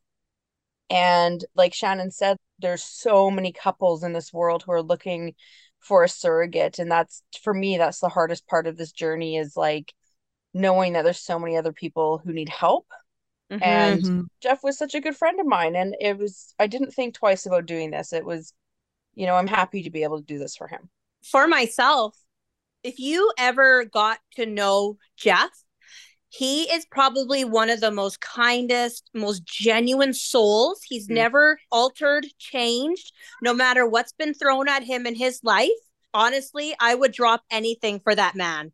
And 0.89 1.43
like 1.55 1.73
Shannon 1.73 2.11
said, 2.11 2.37
there's 2.59 2.83
so 2.83 3.31
many 3.31 3.51
couples 3.51 4.03
in 4.03 4.13
this 4.13 4.33
world 4.33 4.63
who 4.63 4.73
are 4.73 4.83
looking 4.83 5.35
for 5.79 6.03
a 6.03 6.09
surrogate. 6.09 6.79
And 6.79 6.91
that's 6.91 7.23
for 7.43 7.53
me, 7.53 7.77
that's 7.77 7.99
the 7.99 8.09
hardest 8.09 8.47
part 8.47 8.67
of 8.67 8.77
this 8.77 8.91
journey 8.91 9.37
is 9.37 9.57
like 9.57 9.93
knowing 10.53 10.93
that 10.93 11.03
there's 11.03 11.19
so 11.19 11.39
many 11.39 11.57
other 11.57 11.73
people 11.73 12.21
who 12.23 12.33
need 12.33 12.49
help. 12.49 12.87
Mm-hmm. 13.51 13.63
And 13.63 14.01
mm-hmm. 14.01 14.21
Jeff 14.41 14.63
was 14.63 14.77
such 14.77 14.93
a 14.93 15.01
good 15.01 15.15
friend 15.15 15.39
of 15.39 15.45
mine. 15.45 15.75
And 15.75 15.95
it 15.99 16.17
was, 16.17 16.53
I 16.59 16.67
didn't 16.67 16.91
think 16.91 17.15
twice 17.15 17.45
about 17.45 17.65
doing 17.65 17.91
this. 17.91 18.13
It 18.13 18.25
was, 18.25 18.53
you 19.13 19.25
know, 19.25 19.35
I'm 19.35 19.47
happy 19.47 19.83
to 19.83 19.89
be 19.89 20.03
able 20.03 20.19
to 20.19 20.25
do 20.25 20.39
this 20.39 20.55
for 20.55 20.67
him. 20.67 20.89
For 21.23 21.47
myself, 21.47 22.17
if 22.83 22.99
you 22.99 23.31
ever 23.37 23.85
got 23.85 24.19
to 24.35 24.45
know 24.45 24.97
Jeff, 25.17 25.49
he 26.29 26.63
is 26.63 26.85
probably 26.85 27.43
one 27.43 27.69
of 27.69 27.81
the 27.81 27.91
most 27.91 28.21
kindest, 28.21 29.09
most 29.13 29.43
genuine 29.45 30.13
souls. 30.13 30.79
He's 30.87 31.07
mm 31.07 31.15
never 31.15 31.59
altered, 31.71 32.25
changed, 32.39 33.11
no 33.41 33.53
matter 33.53 33.85
what's 33.85 34.13
been 34.13 34.33
thrown 34.33 34.69
at 34.69 34.83
him 34.83 35.05
in 35.05 35.13
his 35.13 35.41
life. 35.43 35.69
Honestly, 36.13 36.73
I 36.79 36.95
would 36.95 37.11
drop 37.11 37.43
anything 37.51 37.99
for 37.99 38.15
that 38.15 38.35
man. 38.35 38.71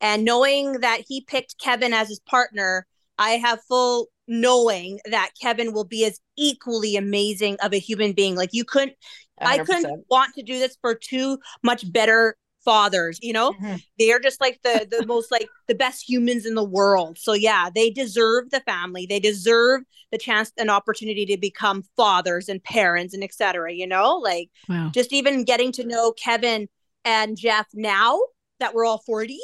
And 0.00 0.24
knowing 0.24 0.80
that 0.80 1.02
he 1.08 1.22
picked 1.22 1.58
Kevin 1.58 1.94
as 1.94 2.08
his 2.08 2.20
partner, 2.20 2.86
I 3.18 3.30
have 3.30 3.60
full 3.66 4.08
knowing 4.28 5.00
that 5.10 5.30
Kevin 5.40 5.72
will 5.72 5.84
be 5.84 6.04
as 6.04 6.20
equally 6.36 6.96
amazing 6.96 7.56
of 7.62 7.72
a 7.72 7.78
human 7.78 8.12
being. 8.12 8.36
Like 8.36 8.50
you 8.52 8.64
couldn't 8.64 8.96
100%. 9.40 9.46
I 9.46 9.58
couldn't 9.58 10.04
want 10.10 10.34
to 10.34 10.42
do 10.42 10.58
this 10.58 10.76
for 10.80 10.94
two 10.94 11.38
much 11.62 11.90
better 11.92 12.36
fathers 12.64 13.18
you 13.22 13.32
know 13.32 13.52
mm-hmm. 13.52 13.76
they're 13.98 14.18
just 14.18 14.40
like 14.40 14.60
the 14.62 14.86
the 14.90 15.06
most 15.06 15.30
like 15.30 15.48
the 15.68 15.74
best 15.74 16.08
humans 16.08 16.44
in 16.44 16.54
the 16.54 16.64
world 16.64 17.16
so 17.18 17.32
yeah 17.32 17.70
they 17.74 17.88
deserve 17.88 18.50
the 18.50 18.60
family 18.60 19.06
they 19.06 19.20
deserve 19.20 19.82
the 20.10 20.18
chance 20.18 20.52
and 20.58 20.70
opportunity 20.70 21.24
to 21.24 21.38
become 21.38 21.82
fathers 21.96 22.48
and 22.48 22.62
parents 22.64 23.14
and 23.14 23.22
etc 23.22 23.72
you 23.72 23.86
know 23.86 24.16
like 24.16 24.50
wow. 24.68 24.90
just 24.92 25.12
even 25.12 25.44
getting 25.44 25.72
to 25.72 25.86
know 25.86 26.12
kevin 26.12 26.68
and 27.04 27.36
jeff 27.36 27.66
now 27.74 28.20
that 28.60 28.74
we're 28.74 28.84
all 28.84 29.02
40 29.06 29.38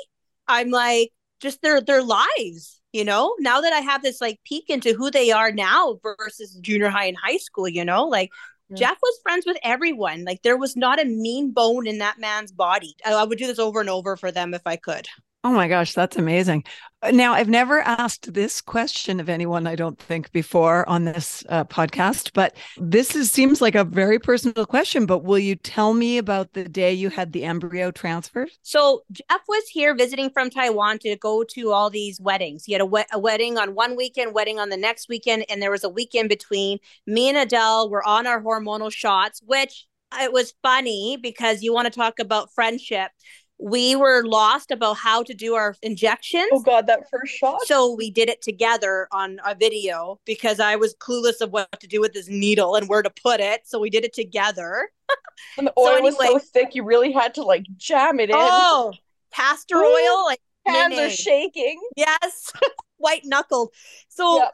i'm 0.48 0.70
like 0.70 1.10
just 1.40 1.62
their 1.62 1.80
their 1.80 2.02
lives 2.02 2.80
you 2.92 3.04
know 3.04 3.34
now 3.38 3.60
that 3.60 3.72
i 3.72 3.80
have 3.80 4.02
this 4.02 4.20
like 4.20 4.40
peek 4.44 4.68
into 4.68 4.92
who 4.92 5.10
they 5.10 5.30
are 5.30 5.52
now 5.52 5.98
versus 6.02 6.58
junior 6.60 6.90
high 6.90 7.06
and 7.06 7.16
high 7.16 7.38
school 7.38 7.68
you 7.68 7.84
know 7.84 8.06
like 8.06 8.30
Jeff 8.73 8.99
was 9.02 9.21
friends 9.23 9.44
with 9.47 9.59
everyone. 9.62 10.25
Like 10.25 10.42
there 10.42 10.56
was 10.56 10.76
not 10.76 11.00
a 11.00 11.04
mean 11.04 11.52
bone 11.52 11.87
in 11.87 11.99
that 11.99 12.18
man's 12.18 12.50
body. 12.50 12.97
I, 13.04 13.25
would 13.25 13.38
do 13.38 13.47
this 13.47 13.59
over 13.59 13.80
and 13.80 13.90
over 13.90 14.16
for 14.16 14.33
them 14.33 14.54
if 14.54 14.62
I 14.66 14.76
could. 14.76 15.06
Oh 15.44 15.52
my 15.52 15.68
gosh, 15.68 15.92
that's 15.92 16.16
amazing. 16.16 16.64
Uh, 17.02 17.10
now, 17.10 17.34
I've 17.34 17.50
never 17.50 17.80
asked 17.80 18.32
this 18.32 18.62
question 18.62 19.20
of 19.20 19.28
anyone, 19.28 19.66
I 19.66 19.76
don't 19.76 19.98
think, 19.98 20.32
before 20.32 20.88
on 20.88 21.04
this 21.04 21.44
uh, 21.50 21.64
podcast, 21.64 22.30
but 22.32 22.56
this 22.78 23.14
is, 23.14 23.30
seems 23.30 23.60
like 23.60 23.74
a 23.74 23.84
very 23.84 24.18
personal 24.18 24.64
question. 24.64 25.04
But 25.04 25.22
will 25.22 25.38
you 25.38 25.54
tell 25.54 25.92
me 25.92 26.16
about 26.16 26.54
the 26.54 26.64
day 26.64 26.94
you 26.94 27.10
had 27.10 27.32
the 27.32 27.44
embryo 27.44 27.90
transferred? 27.90 28.52
So, 28.62 29.04
Jeff 29.12 29.42
was 29.46 29.64
here 29.68 29.94
visiting 29.94 30.30
from 30.30 30.48
Taiwan 30.48 30.98
to 31.00 31.14
go 31.16 31.44
to 31.50 31.72
all 31.72 31.90
these 31.90 32.18
weddings. 32.18 32.64
He 32.64 32.72
had 32.72 32.80
a, 32.80 32.86
we- 32.86 33.04
a 33.12 33.18
wedding 33.18 33.58
on 33.58 33.74
one 33.74 33.96
weekend, 33.96 34.32
wedding 34.32 34.58
on 34.58 34.70
the 34.70 34.78
next 34.78 35.10
weekend, 35.10 35.44
and 35.50 35.60
there 35.60 35.70
was 35.70 35.84
a 35.84 35.90
weekend 35.90 36.30
between. 36.30 36.78
Me 37.06 37.28
and 37.28 37.36
Adele 37.36 37.90
were 37.90 38.06
on 38.08 38.26
our 38.26 38.42
hormonal 38.42 38.90
shots, 38.90 39.42
which 39.44 39.86
it 40.18 40.32
was 40.32 40.54
funny 40.62 41.18
because 41.20 41.62
you 41.62 41.74
want 41.74 41.92
to 41.92 41.98
talk 41.98 42.18
about 42.18 42.48
friendship 42.54 43.10
we 43.58 43.94
were 43.94 44.25
lost 44.25 44.70
about 44.70 44.96
how 44.96 45.23
to 45.23 45.32
do 45.32 45.54
our 45.54 45.76
injections. 45.82 46.49
Oh 46.52 46.61
god, 46.61 46.87
that 46.88 47.08
first 47.11 47.34
shot. 47.34 47.61
So 47.66 47.94
we 47.94 48.11
did 48.11 48.28
it 48.28 48.42
together 48.42 49.06
on 49.12 49.38
a 49.46 49.54
video 49.54 50.20
because 50.25 50.58
I 50.61 50.76
was 50.76 50.94
clueless 50.96 51.40
of 51.40 51.52
what 51.52 51.80
to 51.80 51.87
do 51.87 52.00
with 52.00 52.12
this 52.12 52.28
needle 52.28 52.75
and 52.75 52.88
where 52.88 53.02
to 53.02 53.11
put 53.11 53.40
it. 53.40 53.62
So 53.64 53.78
we 53.78 53.90
did 53.90 54.04
it 54.04 54.12
together. 54.12 54.90
and 55.58 55.68
the 55.68 55.73
oil 55.78 55.87
so 55.87 55.96
anyway, 55.96 56.11
was 56.11 56.42
so 56.42 56.49
thick 56.52 56.75
you 56.75 56.84
really 56.84 57.12
had 57.12 57.34
to 57.34 57.42
like 57.42 57.64
jam 57.76 58.18
it 58.18 58.30
in. 58.30 58.37
Oh, 58.38 58.92
castor 59.32 59.76
oil. 59.76 60.25
Like 60.25 60.40
hands 60.66 60.99
are 60.99 61.11
shaking. 61.11 61.80
Yes. 61.96 62.52
White 62.96 63.23
knuckled. 63.25 63.73
So 64.08 64.38
yep. 64.38 64.52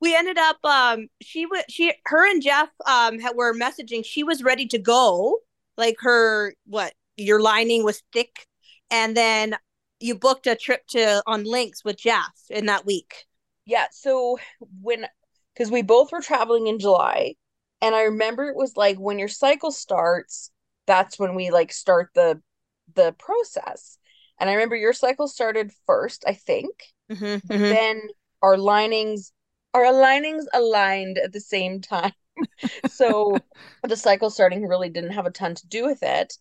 we 0.00 0.14
ended 0.14 0.36
up 0.36 0.58
um 0.64 1.08
she 1.22 1.46
was 1.46 1.64
she 1.70 1.94
her 2.04 2.30
and 2.30 2.42
Jeff 2.42 2.68
um 2.86 3.18
were 3.34 3.54
messaging. 3.54 4.04
She 4.04 4.22
was 4.22 4.42
ready 4.42 4.66
to 4.66 4.78
go. 4.78 5.38
Like 5.78 5.96
her 6.00 6.54
what 6.66 6.92
your 7.22 7.40
lining 7.40 7.84
was 7.84 8.02
thick, 8.12 8.46
and 8.90 9.16
then 9.16 9.56
you 10.00 10.16
booked 10.16 10.46
a 10.46 10.56
trip 10.56 10.86
to 10.88 11.22
on 11.26 11.44
Lynx 11.44 11.84
with 11.84 11.96
Jeff 11.96 12.32
in 12.50 12.66
that 12.66 12.84
week. 12.84 13.24
Yeah. 13.64 13.86
So 13.92 14.38
when 14.80 15.06
because 15.54 15.70
we 15.70 15.82
both 15.82 16.12
were 16.12 16.20
traveling 16.20 16.66
in 16.66 16.78
July, 16.78 17.34
and 17.80 17.94
I 17.94 18.02
remember 18.02 18.48
it 18.48 18.56
was 18.56 18.76
like 18.76 18.98
when 18.98 19.18
your 19.18 19.28
cycle 19.28 19.70
starts, 19.70 20.50
that's 20.86 21.18
when 21.18 21.34
we 21.34 21.50
like 21.50 21.72
start 21.72 22.10
the 22.14 22.40
the 22.94 23.14
process. 23.18 23.98
And 24.40 24.50
I 24.50 24.54
remember 24.54 24.76
your 24.76 24.92
cycle 24.92 25.28
started 25.28 25.70
first, 25.86 26.24
I 26.26 26.34
think. 26.34 26.70
Mm-hmm, 27.10 27.24
mm-hmm. 27.24 27.62
Then 27.62 28.02
our 28.42 28.56
linings, 28.56 29.32
our 29.72 29.92
linings 29.92 30.46
aligned 30.52 31.18
at 31.18 31.32
the 31.32 31.40
same 31.40 31.80
time. 31.80 32.12
so 32.88 33.36
the 33.84 33.96
cycle 33.96 34.30
starting 34.30 34.66
really 34.66 34.88
didn't 34.88 35.12
have 35.12 35.26
a 35.26 35.30
ton 35.30 35.54
to 35.54 35.66
do 35.68 35.84
with 35.84 36.02
it. 36.02 36.34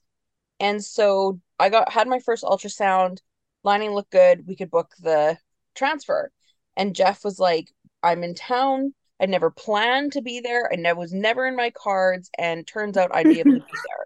And 0.61 0.81
so 0.81 1.39
I 1.59 1.69
got 1.69 1.91
had 1.91 2.07
my 2.07 2.19
first 2.19 2.43
ultrasound, 2.43 3.17
lining 3.63 3.91
looked 3.91 4.11
good. 4.11 4.45
We 4.47 4.55
could 4.55 4.69
book 4.69 4.93
the 5.01 5.37
transfer. 5.75 6.31
And 6.77 6.95
Jeff 6.95 7.25
was 7.25 7.39
like, 7.39 7.73
I'm 8.03 8.23
in 8.23 8.35
town. 8.35 8.93
I 9.19 9.25
never 9.25 9.49
planned 9.49 10.13
to 10.13 10.21
be 10.21 10.39
there. 10.39 10.69
I 10.71 10.75
ne- 10.75 10.93
was 10.93 11.13
never 11.13 11.47
in 11.47 11.55
my 11.55 11.71
cards. 11.71 12.29
And 12.37 12.65
turns 12.65 12.95
out 12.95 13.09
I'd 13.13 13.25
be 13.25 13.39
able 13.39 13.53
to 13.53 13.59
be 13.59 13.65
there. 13.71 14.05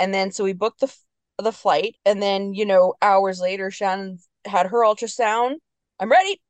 And 0.00 0.12
then 0.12 0.32
so 0.32 0.44
we 0.44 0.52
booked 0.52 0.80
the 0.80 0.94
the 1.38 1.52
flight. 1.52 1.94
And 2.04 2.20
then, 2.20 2.54
you 2.54 2.66
know, 2.66 2.94
hours 3.00 3.40
later, 3.40 3.70
Shanyn 3.70 4.20
had 4.44 4.66
her 4.66 4.84
ultrasound. 4.84 5.54
I'm 6.00 6.10
ready. 6.10 6.40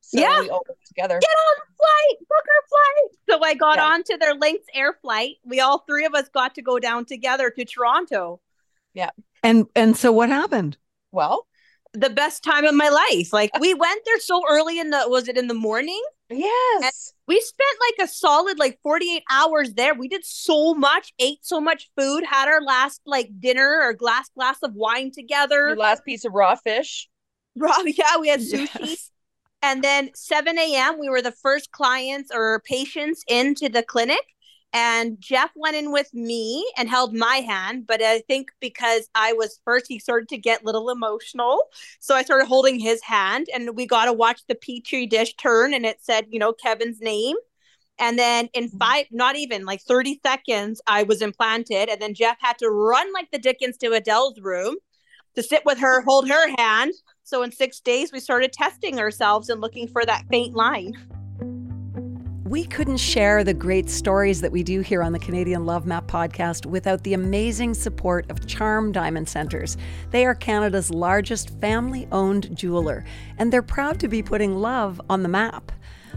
So 0.00 0.18
yeah. 0.18 0.40
we 0.40 0.50
all 0.50 0.62
got 0.66 0.76
together. 0.86 1.20
Get 1.20 1.28
on 1.28 1.54
the 1.60 1.76
flight, 1.76 2.28
book 2.28 2.44
our 2.48 2.68
flight. 2.68 3.18
So 3.30 3.44
I 3.44 3.54
got 3.54 3.76
yeah. 3.76 3.86
on 3.86 4.02
to 4.02 4.16
their 4.18 4.34
Lynx 4.34 4.64
air 4.74 4.98
flight. 5.00 5.36
We 5.44 5.60
all 5.60 5.78
three 5.78 6.04
of 6.04 6.14
us 6.14 6.28
got 6.28 6.56
to 6.56 6.62
go 6.62 6.80
down 6.80 7.04
together 7.04 7.50
to 7.50 7.64
Toronto. 7.64 8.40
Yeah. 8.94 9.10
And 9.42 9.66
and 9.74 9.96
so 9.96 10.12
what 10.12 10.30
happened? 10.30 10.78
Well, 11.12 11.46
the 11.92 12.10
best 12.10 12.42
time 12.42 12.64
of 12.64 12.74
my 12.74 12.88
life. 12.88 13.32
Like 13.32 13.50
we 13.60 13.74
went 13.74 14.00
there 14.04 14.18
so 14.18 14.42
early 14.48 14.78
in 14.78 14.90
the 14.90 15.04
was 15.06 15.28
it 15.28 15.36
in 15.36 15.48
the 15.48 15.54
morning? 15.54 16.02
Yes. 16.30 16.82
And 16.82 16.92
we 17.28 17.40
spent 17.40 17.78
like 17.80 18.08
a 18.08 18.10
solid 18.10 18.58
like 18.58 18.78
48 18.82 19.22
hours 19.30 19.74
there. 19.74 19.94
We 19.94 20.08
did 20.08 20.24
so 20.24 20.74
much, 20.74 21.12
ate 21.18 21.40
so 21.42 21.60
much 21.60 21.90
food, 21.96 22.24
had 22.24 22.48
our 22.48 22.62
last 22.62 23.00
like 23.06 23.30
dinner 23.38 23.80
or 23.82 23.92
glass 23.92 24.30
glass 24.34 24.58
of 24.62 24.74
wine 24.74 25.10
together. 25.12 25.68
Your 25.68 25.76
last 25.76 26.04
piece 26.04 26.24
of 26.24 26.32
raw 26.32 26.56
fish. 26.56 27.08
Raw, 27.56 27.76
yeah, 27.84 28.18
we 28.18 28.28
had 28.28 28.40
sushi. 28.40 28.68
Yes. 28.80 29.10
And 29.62 29.82
then 29.82 30.10
7 30.14 30.58
a.m. 30.58 31.00
we 31.00 31.08
were 31.08 31.22
the 31.22 31.32
first 31.32 31.70
clients 31.70 32.30
or 32.34 32.60
patients 32.66 33.24
into 33.28 33.70
the 33.70 33.82
clinic. 33.82 34.20
And 34.74 35.20
Jeff 35.20 35.52
went 35.54 35.76
in 35.76 35.92
with 35.92 36.12
me 36.12 36.68
and 36.76 36.88
held 36.88 37.14
my 37.14 37.36
hand. 37.36 37.86
But 37.86 38.02
I 38.02 38.18
think 38.20 38.50
because 38.60 39.08
I 39.14 39.32
was 39.32 39.60
first, 39.64 39.86
he 39.88 40.00
started 40.00 40.28
to 40.30 40.36
get 40.36 40.62
a 40.62 40.66
little 40.66 40.90
emotional. 40.90 41.60
So 42.00 42.16
I 42.16 42.24
started 42.24 42.46
holding 42.46 42.80
his 42.80 43.00
hand 43.00 43.46
and 43.54 43.76
we 43.76 43.86
got 43.86 44.06
to 44.06 44.12
watch 44.12 44.40
the 44.48 44.56
Petri 44.56 45.06
dish 45.06 45.34
turn 45.36 45.72
and 45.72 45.86
it 45.86 45.98
said, 46.02 46.26
you 46.28 46.40
know, 46.40 46.52
Kevin's 46.52 47.00
name. 47.00 47.36
And 48.00 48.18
then 48.18 48.48
in 48.52 48.64
mm-hmm. 48.64 48.78
five, 48.78 49.06
not 49.12 49.36
even 49.36 49.64
like 49.64 49.80
30 49.82 50.18
seconds, 50.26 50.80
I 50.88 51.04
was 51.04 51.22
implanted. 51.22 51.88
And 51.88 52.02
then 52.02 52.12
Jeff 52.12 52.38
had 52.40 52.58
to 52.58 52.68
run 52.68 53.12
like 53.12 53.30
the 53.30 53.38
Dickens 53.38 53.76
to 53.76 53.94
Adelle's 53.94 54.40
room 54.40 54.74
to 55.36 55.42
sit 55.44 55.64
with 55.64 55.78
her, 55.78 56.00
hold 56.02 56.28
her 56.28 56.52
hand. 56.58 56.92
So 57.22 57.44
in 57.44 57.52
six 57.52 57.78
days, 57.78 58.10
we 58.12 58.18
started 58.18 58.52
testing 58.52 58.98
ourselves 58.98 59.50
and 59.50 59.60
looking 59.60 59.86
for 59.86 60.04
that 60.04 60.24
faint 60.28 60.54
line 60.56 60.94
we 62.54 62.64
couldn't 62.64 62.98
share 62.98 63.42
the 63.42 63.52
great 63.52 63.90
stories 63.90 64.40
that 64.40 64.52
we 64.52 64.62
do 64.62 64.80
here 64.80 65.02
on 65.02 65.12
the 65.12 65.18
Canadian 65.18 65.66
Love 65.66 65.86
Map 65.86 66.06
podcast 66.06 66.66
without 66.66 67.02
the 67.02 67.12
amazing 67.12 67.74
support 67.74 68.30
of 68.30 68.46
Charm 68.46 68.92
Diamond 68.92 69.28
Centres. 69.28 69.76
They 70.12 70.24
are 70.24 70.36
Canada's 70.36 70.88
largest 70.88 71.50
family 71.60 72.06
owned 72.12 72.56
jeweler, 72.56 73.04
and 73.38 73.52
they're 73.52 73.60
proud 73.60 73.98
to 73.98 74.06
be 74.06 74.22
putting 74.22 74.54
love 74.54 75.00
on 75.10 75.24
the 75.24 75.28
map. 75.28 75.72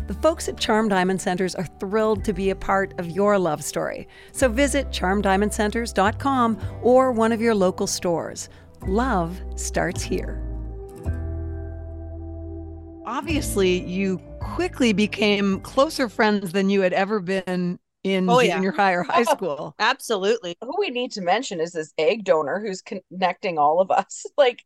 The 0.06 0.13
folks 0.13 0.48
at 0.48 0.60
Charm 0.60 0.89
Diamond 0.89 1.20
Centres 1.20 1.56
are 1.56 1.65
thrilled 1.79 2.24
to 2.25 2.34
be 2.34 2.51
a 2.51 2.56
part 2.56 2.94
of 3.00 3.10
your 3.10 3.39
love 3.39 3.63
story. 3.63 4.08
So 4.32 4.48
visit 4.48 4.91
charmdiamondcentres.com 4.91 6.60
or 6.84 7.12
one 7.13 7.32
of 7.32 7.41
your 7.41 7.56
local 7.56 7.88
stores. 7.88 8.50
Love 8.86 9.41
starts 9.56 10.03
here. 10.03 10.39
Obviously, 13.08 13.84
you 13.89 14.22
quickly 14.56 14.94
became 14.94 15.60
closer 15.62 16.10
friends 16.10 16.51
than 16.51 16.70
you 16.70 16.82
had 16.82 16.94
ever 16.94 17.20
been 17.20 17.80
in 18.04 18.30
Oh, 18.30 18.39
yeah. 18.39 18.56
junior 18.56 18.72
high 18.72 18.94
or 18.94 19.04
high 19.04 19.25
oh, 19.27 19.34
school. 19.36 19.75
Absolutely. 19.80 20.56
Who 20.62 20.75
we 20.80 20.89
need 20.89 21.12
to 21.13 21.22
mention 21.22 21.60
is 21.60 21.74
this 21.74 21.94
egg 21.98 22.24
donor 22.24 22.60
who's 22.60 22.82
connecting 22.82 23.58
all 23.58 23.80
of 23.80 23.92
us. 23.92 24.25
Like, 24.38 24.63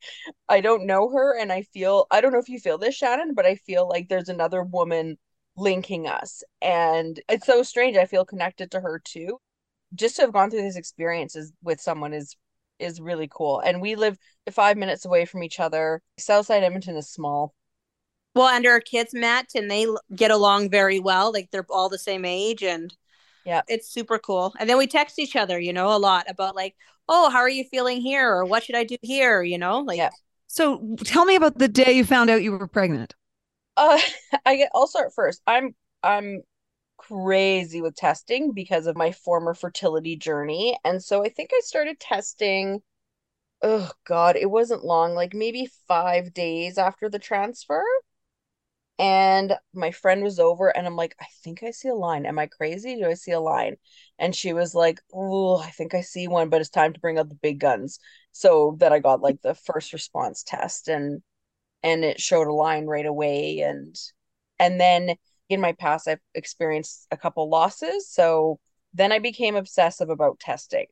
I 0.49 0.59
don't 0.61 0.85
know 0.85 1.09
her, 1.09 1.37
and 1.39 1.51
I 1.51 1.63
feel 1.63 2.05
I 2.11 2.19
don't 2.21 2.33
know 2.33 2.39
if 2.39 2.49
you 2.49 2.59
feel 2.59 2.77
this, 2.77 2.99
Shanyn, 2.99 3.33
but 3.35 3.45
I 3.45 3.55
feel 3.55 3.87
like 3.87 4.09
there's 4.09 4.29
another 4.29 4.63
woman 4.63 5.17
linking 5.55 6.07
us, 6.07 6.43
and 6.61 7.19
it's 7.29 7.45
so 7.45 7.63
strange. 7.63 7.97
I 7.97 8.05
feel 8.05 8.25
connected 8.25 8.71
to 8.71 8.81
her 8.81 8.99
too. 9.03 9.39
Just 9.95 10.17
to 10.17 10.23
have 10.23 10.33
gone 10.33 10.49
through 10.51 10.61
these 10.63 10.75
experiences 10.77 11.53
with 11.63 11.79
someone 11.81 12.13
is 12.13 12.35
is 12.79 12.99
really 12.99 13.29
cool. 13.31 13.59
And 13.59 13.81
we 13.81 13.95
live 13.95 14.17
five 14.51 14.77
minutes 14.77 15.05
away 15.05 15.25
from 15.25 15.43
each 15.43 15.59
other. 15.59 16.01
Southside 16.17 16.63
Edmonton 16.63 16.97
is 16.97 17.09
small. 17.09 17.53
Well, 18.35 18.47
and 18.47 18.65
our 18.65 18.79
kids 18.79 19.13
met 19.13 19.51
and 19.55 19.69
they 19.69 19.85
get 20.15 20.31
along 20.31 20.69
very 20.69 20.99
well. 20.99 21.31
Like 21.33 21.51
they're 21.51 21.65
all 21.69 21.89
the 21.89 21.97
same 21.97 22.25
age 22.25 22.63
and 22.63 22.95
yeah, 23.45 23.61
it's 23.67 23.89
super 23.91 24.19
cool. 24.19 24.53
And 24.59 24.69
then 24.69 24.77
we 24.77 24.87
text 24.87 25.19
each 25.19 25.35
other, 25.35 25.59
you 25.59 25.73
know, 25.73 25.95
a 25.95 25.97
lot 25.99 26.29
about 26.29 26.55
like, 26.55 26.75
oh, 27.09 27.29
how 27.29 27.39
are 27.39 27.49
you 27.49 27.65
feeling 27.65 28.01
here? 28.01 28.29
Or 28.29 28.45
what 28.45 28.63
should 28.63 28.75
I 28.75 28.83
do 28.85 28.97
here? 29.01 29.43
You 29.43 29.57
know, 29.57 29.79
like, 29.79 30.05
So 30.47 30.95
tell 31.03 31.25
me 31.25 31.35
about 31.35 31.57
the 31.57 31.67
day 31.67 31.93
you 31.93 32.05
found 32.05 32.29
out 32.29 32.43
you 32.43 32.51
were 32.51 32.67
pregnant. 32.67 33.15
Uh, 33.77 33.99
I 34.45 34.55
get. 34.57 34.71
I'll 34.73 34.87
start 34.87 35.13
first. 35.13 35.41
I'm 35.47 35.75
I'm 36.03 36.41
crazy 36.97 37.81
with 37.81 37.95
testing 37.95 38.53
because 38.53 38.87
of 38.87 38.97
my 38.97 39.11
former 39.13 39.53
fertility 39.53 40.17
journey, 40.17 40.77
and 40.85 41.03
so 41.03 41.23
I 41.25 41.29
think 41.29 41.51
I 41.53 41.61
started 41.63 41.99
testing. 41.99 42.81
Oh 43.63 43.91
God, 44.05 44.37
it 44.37 44.51
wasn't 44.51 44.85
long, 44.85 45.15
like 45.15 45.33
maybe 45.35 45.67
five 45.87 46.33
days 46.33 46.77
after 46.77 47.09
the 47.09 47.19
transfer. 47.19 47.83
And 48.99 49.53
my 49.73 49.91
friend 49.91 50.23
was 50.23 50.39
over, 50.39 50.69
and 50.69 50.85
I'm 50.85 50.95
like, 50.95 51.15
I 51.19 51.25
think 51.43 51.63
I 51.63 51.71
see 51.71 51.89
a 51.89 51.95
line. 51.95 52.25
Am 52.25 52.37
I 52.37 52.45
crazy? 52.47 52.95
Do 52.97 53.07
I 53.07 53.15
see 53.15 53.31
a 53.31 53.39
line? 53.39 53.77
And 54.19 54.35
she 54.35 54.53
was 54.53 54.75
like, 54.75 55.01
Oh, 55.13 55.57
I 55.57 55.71
think 55.71 55.93
I 55.95 56.01
see 56.01 56.27
one, 56.27 56.49
but 56.49 56.61
it's 56.61 56.69
time 56.69 56.93
to 56.93 56.99
bring 56.99 57.17
out 57.17 57.29
the 57.29 57.35
big 57.35 57.59
guns. 57.59 57.99
So 58.31 58.75
that 58.79 58.93
I 58.93 58.99
got 58.99 59.21
like 59.21 59.41
the 59.41 59.55
first 59.55 59.93
response 59.93 60.43
test, 60.43 60.87
and 60.87 61.23
and 61.83 62.03
it 62.03 62.19
showed 62.19 62.47
a 62.47 62.53
line 62.53 62.85
right 62.85 63.05
away 63.05 63.59
and 63.59 63.95
and 64.59 64.79
then 64.79 65.15
in 65.49 65.61
my 65.61 65.73
past 65.73 66.07
I've 66.07 66.19
experienced 66.33 67.07
a 67.11 67.17
couple 67.17 67.49
losses 67.49 68.09
so 68.09 68.59
then 68.93 69.11
I 69.11 69.19
became 69.19 69.55
obsessive 69.55 70.09
about 70.09 70.39
testing 70.39 70.87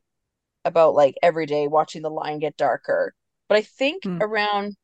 about 0.64 0.94
like 0.94 1.14
every 1.22 1.46
day 1.46 1.68
watching 1.68 2.02
the 2.02 2.10
line 2.10 2.38
get 2.38 2.56
darker 2.56 3.14
but 3.48 3.56
I 3.56 3.62
think 3.62 4.04
hmm. 4.04 4.18
around 4.20 4.76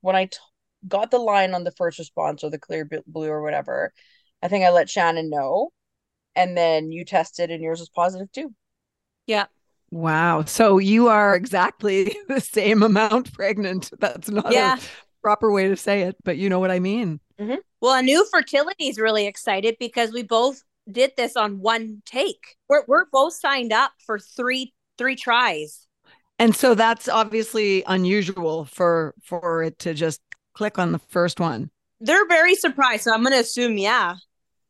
when 0.00 0.16
I 0.16 0.26
t- 0.26 0.38
got 0.86 1.10
the 1.10 1.18
line 1.18 1.54
on 1.54 1.64
the 1.64 1.72
first 1.72 1.98
response 1.98 2.44
or 2.44 2.50
the 2.50 2.58
clear 2.58 2.88
blue 3.06 3.28
or 3.28 3.42
whatever 3.42 3.92
I 4.42 4.48
think 4.48 4.64
I 4.64 4.70
let 4.70 4.88
Shannon 4.90 5.30
know 5.30 5.70
and 6.36 6.56
then 6.56 6.92
you 6.92 7.04
tested 7.04 7.50
and 7.50 7.62
yours 7.62 7.80
was 7.80 7.90
positive 7.90 8.30
too 8.32 8.54
yeah 9.26 9.46
Wow. 9.90 10.44
So 10.44 10.78
you 10.78 11.08
are 11.08 11.34
exactly 11.34 12.14
the 12.28 12.40
same 12.40 12.82
amount 12.82 13.32
pregnant. 13.32 13.90
That's 13.98 14.28
not 14.28 14.52
Yeah. 14.52 14.76
a 14.76 14.80
proper 15.22 15.50
way 15.50 15.68
to 15.68 15.76
say 15.76 16.02
it, 16.02 16.16
but 16.24 16.36
you 16.36 16.48
know 16.50 16.58
what 16.60 16.70
I 16.70 16.78
mean. 16.78 17.20
Mm-hmm. 17.40 17.56
Well, 17.80 17.94
a 17.98 18.02
new 18.02 18.26
fertility 18.30 18.88
is 18.88 18.98
really 18.98 19.26
excited 19.26 19.76
because 19.80 20.12
we 20.12 20.22
both 20.22 20.62
did 20.90 21.12
this 21.16 21.36
on 21.36 21.60
one 21.60 22.02
take. 22.04 22.56
We're 22.68 22.84
we're 22.86 23.06
both 23.10 23.34
signed 23.34 23.72
up 23.72 23.92
for 24.04 24.18
three 24.18 24.74
three 24.98 25.16
tries. 25.16 25.86
And 26.38 26.54
so 26.54 26.74
that's 26.74 27.08
obviously 27.08 27.82
unusual 27.86 28.64
for 28.64 29.14
for 29.22 29.62
it 29.62 29.78
to 29.80 29.94
just 29.94 30.20
click 30.58 30.76
on 30.76 30.90
the 30.90 30.98
first 30.98 31.38
one. 31.38 31.70
They're 32.00 32.26
very 32.26 32.56
surprised, 32.56 33.04
so 33.04 33.14
I'm 33.14 33.22
going 33.22 33.32
to 33.32 33.38
assume 33.38 33.78
yeah. 33.78 34.16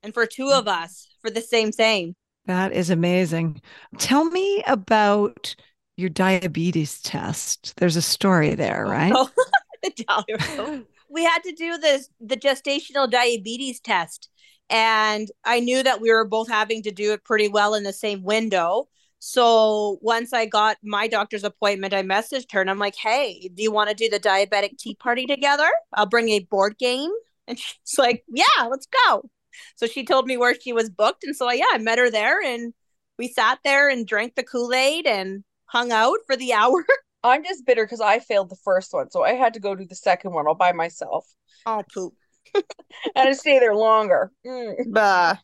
And 0.03 0.13
for 0.13 0.27
two 0.27 0.51
of 0.51 0.69
us 0.69 1.09
for 1.23 1.31
the 1.31 1.41
same 1.41 1.73
thing. 1.73 2.15
That 2.45 2.73
is 2.73 2.91
amazing. 2.91 3.63
Tell 3.97 4.27
me 4.27 4.63
about 4.67 5.57
your 5.97 6.11
diabetes 6.11 7.01
test. 7.01 7.75
There's 7.79 7.97
a 7.97 8.03
story 8.03 8.55
there, 8.55 8.85
oh, 8.87 8.91
right? 8.91 9.13
Oh, 9.15 9.31
the 9.83 10.85
we 11.09 11.25
had 11.25 11.43
to 11.43 11.53
do 11.53 11.79
this 11.79 12.11
the 12.21 12.37
gestational 12.37 13.11
diabetes 13.11 13.81
test 13.81 14.29
and 14.69 15.31
i 15.45 15.61
knew 15.61 15.83
that 15.83 16.01
we 16.01 16.13
were 16.13 16.25
both 16.25 16.49
having 16.49 16.83
to 16.83 16.91
do 16.91 17.13
it 17.13 17.25
pretty 17.25 17.49
well 17.49 17.75
in 17.75 17.83
the 17.83 17.93
same 17.93 18.23
window 18.23 18.89
so 19.19 19.99
once 20.01 20.33
i 20.33 20.47
got 20.47 20.77
my 20.83 21.09
doctor's 21.09 21.45
appointment 21.45 21.93
i 21.93 22.03
messaged 22.03 22.53
her 22.53 22.61
and 22.61 22.71
i'm 22.71 22.79
like 22.79 22.95
hey 22.97 23.51
do 23.55 23.63
you 23.63 23.73
want 23.73 23.89
to 23.89 23.95
do 23.95 24.09
the 24.09 24.21
diabetic 24.21 24.77
tea 24.79 24.95
party 24.95 25.27
together 25.27 25.69
i'll 25.95 26.07
bring 26.07 26.29
a 26.29 26.41
board 26.41 26.77
game 26.79 27.11
and 27.47 27.59
she's 27.85 27.99
like 27.99 28.25
yeah 28.29 28.65
let's 28.71 28.87
go 29.07 29.29
so 29.77 29.87
she 29.87 30.05
told 30.05 30.27
me 30.27 30.37
where 30.37 30.55
she 30.55 30.73
was 30.73 30.89
booked 30.89 31.25
and 31.25 31.35
so 31.35 31.51
yeah 31.51 31.65
i 31.73 31.79
met 31.79 31.99
her 31.99 32.11
there 32.11 32.41
and 32.43 32.73
we 33.19 33.27
sat 33.29 33.59
there 33.65 33.89
and 33.89 34.07
drank 34.07 34.37
the 34.37 34.45
kool-aid 34.45 35.07
and 35.07 35.43
hung 35.67 35.91
out 35.91 36.19
for 36.27 36.37
the 36.37 36.53
hour 36.61 36.85
I'm 37.25 37.43
just 37.45 37.67
bitter 37.67 37.85
because 37.85 38.01
I 38.01 38.21
failed 38.21 38.49
the 38.49 38.57
first 38.63 38.95
one 38.95 39.11
so 39.11 39.25
I 39.25 39.33
had 39.33 39.55
to 39.55 39.61
go 39.61 39.75
do 39.75 39.85
the 39.85 39.97
second 39.97 40.33
one 40.33 40.47
all 40.47 40.55
by 40.55 40.71
myself 40.73 41.27
oh 41.67 41.83
poop 41.93 42.15
and 42.55 42.65
I 43.17 43.33
stay 43.33 43.59
there 43.59 43.75
longer 43.75 44.31
Mm. 44.47 44.93
Bah. 44.93 45.35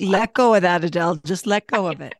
let 0.00 0.34
go 0.34 0.54
of 0.54 0.62
that, 0.62 0.82
Adelle. 0.82 1.16
Just 1.24 1.46
let 1.46 1.66
go 1.66 1.86
of 1.86 2.00
it. 2.00 2.14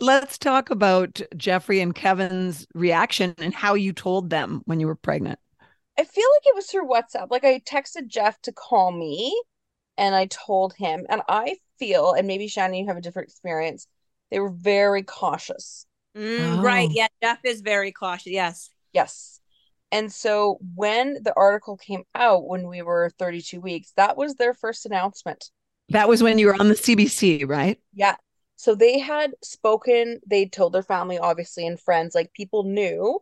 Let's 0.00 0.38
talk 0.38 0.70
about 0.70 1.20
Jeffrey 1.36 1.80
and 1.80 1.94
Kevin's 1.94 2.66
reaction 2.74 3.34
and 3.38 3.54
how 3.54 3.74
you 3.74 3.92
told 3.92 4.30
them 4.30 4.62
when 4.64 4.80
you 4.80 4.86
were 4.86 4.94
pregnant. 4.94 5.38
I 5.98 6.04
feel 6.04 6.24
like 6.36 6.46
it 6.46 6.54
was 6.54 6.66
through 6.66 6.88
WhatsApp. 6.88 7.30
Like 7.30 7.44
I 7.44 7.60
texted 7.60 8.06
Jeff 8.06 8.40
to 8.42 8.52
call 8.52 8.90
me 8.90 9.38
and 9.98 10.14
I 10.14 10.26
told 10.26 10.72
him, 10.74 11.04
and 11.10 11.20
I 11.28 11.58
feel, 11.78 12.14
and 12.14 12.26
maybe 12.26 12.48
Shanyn, 12.48 12.78
you 12.78 12.86
have 12.86 12.96
a 12.96 13.02
different 13.02 13.28
experience, 13.28 13.86
they 14.30 14.40
were 14.40 14.50
very 14.50 15.02
cautious. 15.02 15.84
Mm, 16.16 16.62
Right. 16.62 16.88
Yeah. 16.90 17.08
Jeff 17.22 17.40
is 17.44 17.60
very 17.60 17.92
cautious. 17.92 18.32
Yes. 18.32 18.70
Yes. 18.94 19.40
And 19.92 20.10
so 20.10 20.58
when 20.74 21.18
the 21.22 21.34
article 21.36 21.76
came 21.76 22.04
out 22.14 22.46
when 22.46 22.66
we 22.66 22.80
were 22.80 23.10
32 23.18 23.60
weeks, 23.60 23.92
that 23.96 24.16
was 24.16 24.36
their 24.36 24.54
first 24.54 24.86
announcement. 24.86 25.50
That 25.90 26.08
was 26.08 26.22
when 26.22 26.38
you 26.38 26.46
were 26.46 26.54
on 26.54 26.68
the 26.68 26.74
CBC, 26.74 27.46
right? 27.46 27.78
Yeah. 27.92 28.16
So 28.60 28.74
they 28.74 28.98
had 28.98 29.32
spoken, 29.42 30.20
they 30.26 30.44
told 30.44 30.74
their 30.74 30.82
family, 30.82 31.18
obviously, 31.18 31.66
and 31.66 31.80
friends, 31.80 32.14
like 32.14 32.30
people 32.34 32.64
knew, 32.64 33.20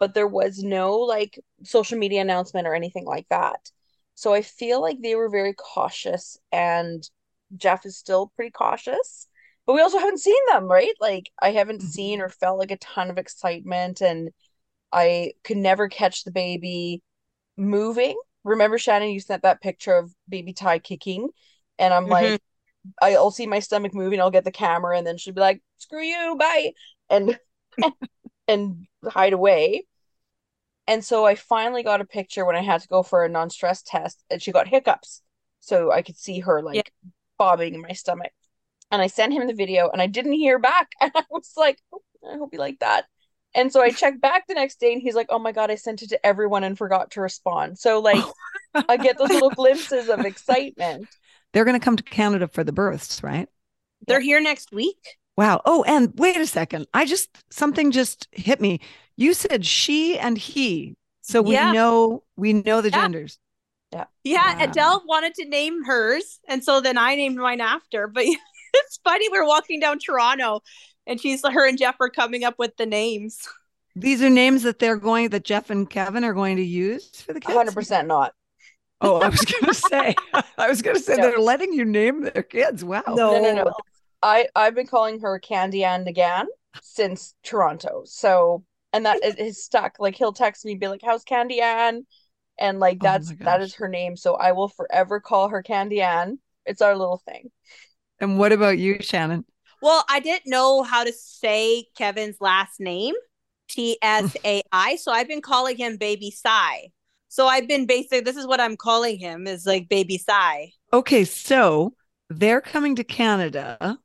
but 0.00 0.12
there 0.12 0.26
was 0.26 0.58
no 0.58 0.94
like 0.96 1.38
social 1.62 1.98
media 1.98 2.20
announcement 2.20 2.66
or 2.66 2.74
anything 2.74 3.04
like 3.04 3.28
that. 3.30 3.70
So 4.16 4.34
I 4.34 4.42
feel 4.42 4.80
like 4.80 5.00
they 5.00 5.14
were 5.14 5.30
very 5.30 5.54
cautious, 5.54 6.36
and 6.50 7.08
Jeff 7.56 7.86
is 7.86 7.96
still 7.96 8.32
pretty 8.34 8.50
cautious. 8.50 9.28
But 9.66 9.74
we 9.74 9.82
also 9.82 10.00
haven't 10.00 10.18
seen 10.18 10.34
them, 10.50 10.64
right? 10.64 10.94
Like 11.00 11.30
I 11.40 11.52
haven't 11.52 11.78
mm-hmm. 11.78 11.86
seen 11.86 12.20
or 12.20 12.28
felt 12.28 12.58
like 12.58 12.72
a 12.72 12.76
ton 12.78 13.08
of 13.08 13.18
excitement, 13.18 14.00
and 14.00 14.30
I 14.90 15.34
could 15.44 15.58
never 15.58 15.88
catch 15.88 16.24
the 16.24 16.32
baby 16.32 17.02
moving. 17.56 18.18
Remember, 18.42 18.78
Shanyn, 18.78 19.14
you 19.14 19.20
sent 19.20 19.44
that 19.44 19.62
picture 19.62 19.94
of 19.94 20.12
baby 20.28 20.52
Ty 20.52 20.80
kicking, 20.80 21.28
and 21.78 21.94
I'm 21.94 22.06
mm-hmm. 22.06 22.12
like, 22.12 22.42
I'll 23.00 23.30
see 23.30 23.46
my 23.46 23.60
stomach 23.60 23.94
moving, 23.94 24.20
I'll 24.20 24.30
get 24.30 24.44
the 24.44 24.52
camera, 24.52 24.96
and 24.96 25.06
then 25.06 25.18
she'd 25.18 25.34
be 25.34 25.40
like, 25.40 25.62
"Screw 25.78 26.02
you, 26.02 26.36
bye," 26.38 26.72
and 27.10 27.38
and 28.48 28.86
hide 29.04 29.32
away. 29.32 29.86
And 30.86 31.04
so 31.04 31.24
I 31.24 31.36
finally 31.36 31.82
got 31.82 32.00
a 32.00 32.04
picture 32.04 32.44
when 32.44 32.56
I 32.56 32.62
had 32.62 32.80
to 32.80 32.88
go 32.88 33.02
for 33.02 33.24
a 33.24 33.28
non-stress 33.28 33.82
test, 33.82 34.24
and 34.30 34.42
she 34.42 34.52
got 34.52 34.68
hiccups, 34.68 35.22
so 35.60 35.92
I 35.92 36.02
could 36.02 36.16
see 36.16 36.40
her 36.40 36.60
like 36.62 36.92
bobbing 37.38 37.74
in 37.74 37.80
my 37.80 37.92
stomach. 37.92 38.32
And 38.90 39.00
I 39.00 39.06
sent 39.06 39.32
him 39.32 39.46
the 39.46 39.54
video, 39.54 39.88
and 39.88 40.02
I 40.02 40.06
didn't 40.06 40.32
hear 40.32 40.58
back, 40.58 40.90
and 41.00 41.12
I 41.14 41.24
was 41.30 41.52
like, 41.56 41.78
"Oh, 41.92 42.02
I 42.28 42.36
hope 42.36 42.52
you 42.52 42.58
like 42.58 42.80
that. 42.80 43.06
And 43.54 43.72
so 43.72 43.82
I 43.82 43.90
checked 43.90 44.20
back 44.20 44.46
the 44.46 44.54
next 44.54 44.80
day, 44.80 44.92
and 44.92 45.02
he's 45.02 45.14
like, 45.14 45.28
"Oh 45.30 45.38
my 45.38 45.52
god, 45.52 45.70
I 45.70 45.76
sent 45.76 46.02
it 46.02 46.08
to 46.10 46.26
everyone 46.26 46.64
and 46.64 46.76
forgot 46.76 47.12
to 47.12 47.20
respond." 47.20 47.78
So 47.78 48.00
like, 48.00 48.24
I 48.88 48.96
get 48.96 49.18
those 49.18 49.30
little 49.30 49.50
glimpses 49.50 50.08
of 50.08 50.20
excitement. 50.20 51.08
They're 51.52 51.64
going 51.64 51.78
to 51.78 51.84
come 51.84 51.96
to 51.96 52.02
Canada 52.02 52.48
for 52.48 52.64
the 52.64 52.72
births, 52.72 53.22
right? 53.22 53.48
They're 54.06 54.20
here 54.20 54.40
next 54.40 54.72
week. 54.72 54.98
Wow. 55.36 55.62
Oh, 55.64 55.82
and 55.84 56.12
wait 56.16 56.36
a 56.36 56.46
second. 56.46 56.86
I 56.92 57.04
just 57.04 57.30
something 57.50 57.90
just 57.90 58.28
hit 58.32 58.60
me. 58.60 58.80
You 59.16 59.34
said 59.34 59.64
she 59.64 60.18
and 60.18 60.36
he. 60.36 60.96
So 61.22 61.40
we 61.40 61.54
Yeah. 61.54 61.72
know 61.72 62.24
we 62.36 62.52
know 62.52 62.80
the 62.80 62.90
Yeah. 62.90 63.02
genders. 63.02 63.38
Yeah. 63.92 64.04
Yeah, 64.24 64.54
Wow. 64.58 64.66
Adelle 64.66 65.02
wanted 65.06 65.34
to 65.34 65.44
name 65.44 65.84
hers, 65.84 66.40
and 66.48 66.64
so 66.64 66.80
then 66.80 66.96
I 66.98 67.14
named 67.14 67.36
mine 67.36 67.60
after. 67.60 68.08
But 68.08 68.24
it's 68.74 68.98
funny, 69.04 69.28
we're 69.30 69.46
walking 69.46 69.80
down 69.80 69.98
Toronto, 69.98 70.62
and 71.06 71.20
she's 71.20 71.42
her 71.46 71.68
and 71.68 71.78
Jeff 71.78 71.96
are 72.00 72.08
coming 72.10 72.42
up 72.44 72.58
with 72.58 72.76
the 72.76 72.86
names. 72.86 73.46
These 73.94 74.22
are 74.22 74.30
names 74.30 74.62
that 74.62 74.78
they're 74.78 74.96
going 74.96 75.28
that 75.30 75.44
Jeff 75.44 75.68
and 75.68 75.88
Kevin 75.88 76.24
are 76.24 76.32
going 76.32 76.56
to 76.56 76.62
use 76.64 77.20
for 77.20 77.34
the 77.34 77.40
kids. 77.40 77.54
100% 77.54 78.06
not. 78.06 78.32
Oh, 79.02 79.20
I 79.20 79.28
was 79.28 79.40
going 79.40 79.64
to 79.64 79.74
say, 79.74 80.14
I 80.56 80.68
was 80.68 80.80
going 80.80 80.96
to 80.96 81.02
say 81.02 81.16
no. 81.16 81.22
they're 81.22 81.38
letting 81.38 81.72
you 81.72 81.84
name 81.84 82.22
their 82.22 82.42
kids. 82.42 82.84
Wow. 82.84 83.02
No, 83.08 83.40
no, 83.40 83.54
no. 83.54 83.64
no. 83.64 83.72
I 84.22 84.46
I've 84.54 84.74
been 84.74 84.86
calling 84.86 85.20
her 85.20 85.38
Candy 85.38 85.84
Ann 85.84 86.06
again 86.06 86.46
since 86.82 87.34
Toronto. 87.42 88.02
So, 88.04 88.64
and 88.92 89.04
that 89.06 89.18
is 89.38 89.62
stuck. 89.62 89.96
Like 89.98 90.14
he'll 90.14 90.32
text 90.32 90.64
me, 90.64 90.76
be 90.76 90.88
like, 90.88 91.00
"How's 91.04 91.24
Candy 91.24 91.60
Ann?" 91.60 92.06
And 92.58 92.78
like 92.78 92.98
oh 93.00 93.04
that's 93.04 93.32
oh 93.32 93.36
that 93.40 93.60
is 93.60 93.74
her 93.74 93.88
name. 93.88 94.16
So 94.16 94.34
I 94.34 94.52
will 94.52 94.68
forever 94.68 95.20
call 95.20 95.48
her 95.48 95.62
Candy 95.62 96.00
Ann. 96.00 96.38
It's 96.64 96.80
our 96.80 96.96
little 96.96 97.20
thing. 97.26 97.50
And 98.20 98.38
what 98.38 98.52
about 98.52 98.78
you, 98.78 98.98
Shanyn? 98.98 99.44
Well, 99.80 100.04
I 100.08 100.20
didn't 100.20 100.48
know 100.48 100.84
how 100.84 101.02
to 101.02 101.12
say 101.12 101.86
Kevin's 101.98 102.36
last 102.40 102.78
name, 102.78 103.14
T 103.68 103.98
S 104.00 104.36
A 104.44 104.62
I. 104.70 104.94
so 104.96 105.10
I've 105.10 105.26
been 105.26 105.42
calling 105.42 105.76
him 105.76 105.96
Baby 105.96 106.30
Sai. 106.30 106.92
So 107.32 107.46
I've 107.46 107.66
been 107.66 107.86
basically 107.86 108.20
this 108.20 108.36
is 108.36 108.46
what 108.46 108.60
I'm 108.60 108.76
calling 108.76 109.18
him 109.18 109.46
is 109.46 109.64
like 109.64 109.88
Baby 109.88 110.18
Sai. 110.18 110.72
Okay, 110.92 111.24
so 111.24 111.94
they're 112.28 112.60
coming 112.60 112.94
to 112.96 113.04
Canada. 113.04 113.96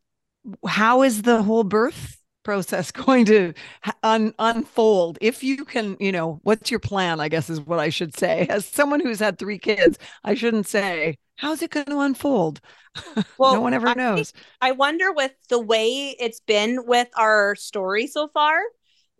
How 0.66 1.02
is 1.04 1.24
the 1.24 1.44
whole 1.44 1.66
birth 1.66 2.22
process 2.46 2.90
going 2.94 3.26
to 3.26 3.54
un- 4.02 4.34
unfold? 4.40 5.18
If 5.20 5.44
you 5.44 5.66
can, 5.66 5.98
you 6.00 6.14
know, 6.14 6.40
what's 6.44 6.72
your 6.72 6.80
plan? 6.80 7.20
I 7.20 7.28
guess 7.28 7.50
is 7.50 7.60
what 7.60 7.80
I 7.80 7.90
should 7.90 8.16
say. 8.16 8.48
As 8.50 8.66
someone 8.66 9.02
who's 9.02 9.20
had 9.20 9.38
three 9.38 9.60
kids, 9.60 9.98
I 10.24 10.34
shouldn't 10.34 10.66
say 10.66 11.18
how's 11.36 11.62
it 11.62 11.72
going 11.72 11.88
to 11.88 12.00
unfold? 12.00 12.62
Well, 13.38 13.56
no 13.56 13.62
one 13.62 13.74
ever 13.74 13.94
knows. 13.94 14.32
I, 14.62 14.70
I 14.70 14.72
wonder 14.72 15.12
with 15.12 15.34
the 15.50 15.60
way 15.60 16.16
it's 16.18 16.40
been 16.40 16.86
with 16.88 17.10
our 17.18 17.56
story 17.56 18.08
so 18.08 18.30
far 18.30 18.58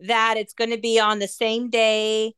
that 0.00 0.36
it's 0.38 0.54
going 0.54 0.70
to 0.70 0.78
be 0.78 0.98
on 0.98 1.18
the 1.18 1.28
same 1.28 1.68
day 1.68 2.32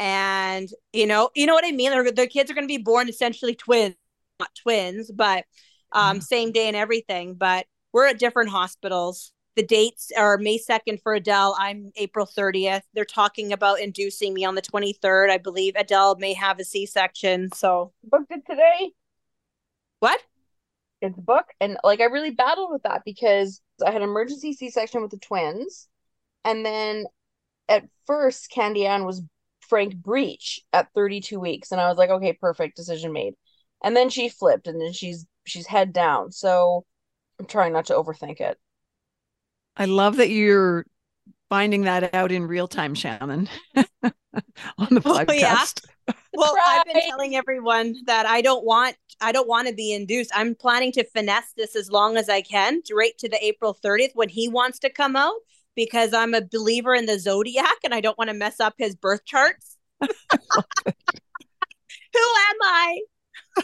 and 0.00 0.70
you 0.92 1.06
know 1.06 1.30
you 1.36 1.46
know 1.46 1.54
what 1.54 1.64
i 1.64 1.70
mean 1.70 1.90
their, 1.90 2.10
their 2.10 2.26
kids 2.26 2.50
are 2.50 2.54
going 2.54 2.66
to 2.66 2.68
be 2.68 2.82
born 2.82 3.08
essentially 3.08 3.54
twins 3.54 3.94
not 4.40 4.50
twins 4.54 5.10
but 5.12 5.44
um 5.92 6.18
mm. 6.18 6.22
same 6.22 6.50
day 6.50 6.66
and 6.66 6.76
everything 6.76 7.34
but 7.34 7.66
we're 7.92 8.06
at 8.06 8.18
different 8.18 8.50
hospitals 8.50 9.32
the 9.56 9.62
dates 9.62 10.10
are 10.16 10.38
may 10.38 10.58
2nd 10.58 11.00
for 11.02 11.14
adelle 11.14 11.54
i'm 11.58 11.92
april 11.96 12.26
30th 12.26 12.82
they're 12.94 13.04
talking 13.04 13.52
about 13.52 13.78
inducing 13.78 14.34
me 14.34 14.44
on 14.44 14.54
the 14.54 14.62
23rd 14.62 15.30
i 15.30 15.38
believe 15.38 15.74
adelle 15.74 16.18
may 16.18 16.32
have 16.32 16.58
a 16.58 16.64
c-section 16.64 17.48
so 17.52 17.92
booked 18.02 18.32
it 18.32 18.42
today 18.48 18.90
what? 20.00 20.20
It's 21.00 21.18
book. 21.18 21.46
And 21.60 21.78
like 21.84 22.00
I 22.00 22.04
really 22.04 22.30
battled 22.30 22.72
with 22.72 22.82
that 22.82 23.02
because 23.04 23.62
I 23.86 23.90
had 23.90 24.02
an 24.02 24.08
emergency 24.08 24.52
C 24.52 24.70
section 24.70 25.00
with 25.00 25.12
the 25.12 25.18
twins. 25.18 25.88
And 26.44 26.66
then 26.66 27.06
at 27.68 27.84
first 28.06 28.50
Candy 28.50 28.86
Ann 28.86 29.04
was 29.04 29.22
Frank 29.70 29.96
Breech 29.96 30.60
at 30.74 30.92
32 30.94 31.40
weeks. 31.40 31.72
And 31.72 31.80
I 31.80 31.88
was 31.88 31.96
like, 31.96 32.10
okay, 32.10 32.34
perfect 32.34 32.76
decision 32.76 33.12
made. 33.12 33.34
And 33.82 33.96
then 33.96 34.10
she 34.10 34.28
flipped 34.28 34.66
and 34.66 34.78
then 34.78 34.92
she's 34.92 35.26
she's 35.46 35.66
head 35.66 35.94
down. 35.94 36.32
So 36.32 36.84
I'm 37.38 37.46
trying 37.46 37.72
not 37.72 37.86
to 37.86 37.94
overthink 37.94 38.40
it. 38.40 38.58
I 39.76 39.86
love 39.86 40.16
that 40.16 40.28
you're 40.28 40.84
finding 41.48 41.82
that 41.82 42.14
out 42.14 42.30
in 42.30 42.46
real 42.46 42.68
time, 42.68 42.94
Shanyn, 42.94 43.48
on 43.74 44.88
the 44.90 45.00
podcast. 45.00 45.28
Oh, 45.28 45.32
yeah 45.32 45.64
well 46.32 46.54
right. 46.54 46.82
i've 46.86 46.92
been 46.92 47.02
telling 47.08 47.36
everyone 47.36 47.94
that 48.06 48.26
i 48.26 48.40
don't 48.40 48.64
want 48.64 48.96
i 49.20 49.32
don't 49.32 49.48
want 49.48 49.68
to 49.68 49.74
be 49.74 49.92
induced 49.92 50.30
i'm 50.34 50.54
planning 50.54 50.92
to 50.92 51.04
finesse 51.04 51.52
this 51.56 51.76
as 51.76 51.90
long 51.90 52.16
as 52.16 52.28
i 52.28 52.40
can 52.40 52.80
right 52.92 53.16
to 53.18 53.28
the 53.28 53.42
april 53.44 53.76
30th 53.84 54.14
when 54.14 54.28
he 54.28 54.48
wants 54.48 54.78
to 54.78 54.90
come 54.90 55.16
out 55.16 55.34
because 55.76 56.12
i'm 56.12 56.34
a 56.34 56.40
believer 56.40 56.94
in 56.94 57.06
the 57.06 57.18
zodiac 57.18 57.76
and 57.84 57.94
i 57.94 58.00
don't 58.00 58.18
want 58.18 58.28
to 58.28 58.34
mess 58.34 58.60
up 58.60 58.74
his 58.78 58.94
birth 58.94 59.24
charts 59.24 59.76
who 60.00 60.06
am 60.06 60.12
i 62.62 62.98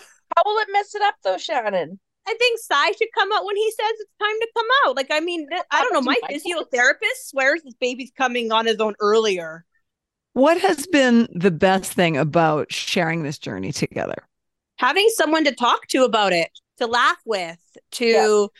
how 0.01 0.43
will 0.45 0.59
it 0.59 0.69
mess 0.73 0.95
it 0.95 1.03
up 1.03 1.15
though 1.25 1.37
shanyn 1.37 1.99
I 2.29 2.35
think 2.39 2.59
Sai 2.59 2.93
should 2.93 3.09
come 3.17 3.31
out 3.33 3.45
when 3.45 3.57
he 3.57 3.71
says 3.71 3.93
it's 4.01 4.11
time 4.21 4.35
to 4.41 4.49
come 4.57 4.67
out. 4.85 4.97
Like, 4.97 5.09
I 5.11 5.21
mean, 5.21 5.47
I 5.71 5.83
don't 5.83 5.93
know. 5.93 6.01
My 6.01 6.17
physiotherapist 6.29 7.27
swears 7.27 7.63
this 7.63 7.75
baby's 7.75 8.11
coming 8.17 8.51
on 8.51 8.67
his 8.67 8.81
own 8.81 8.95
earlier. 9.01 9.65
What 10.33 10.61
has 10.61 10.87
been 10.89 11.29
the 11.33 11.51
best 11.51 11.93
thing 11.93 12.17
about 12.17 12.73
sharing 12.73 13.23
this 13.23 13.39
journey 13.39 13.73
together? 13.73 14.27
Having 14.77 15.09
someone 15.15 15.45
to 15.45 15.55
talk 15.55 15.87
to 15.89 16.05
about 16.05 16.33
it, 16.33 16.51
to 16.79 16.87
laugh 16.87 17.19
with, 17.25 17.59
to 17.93 18.51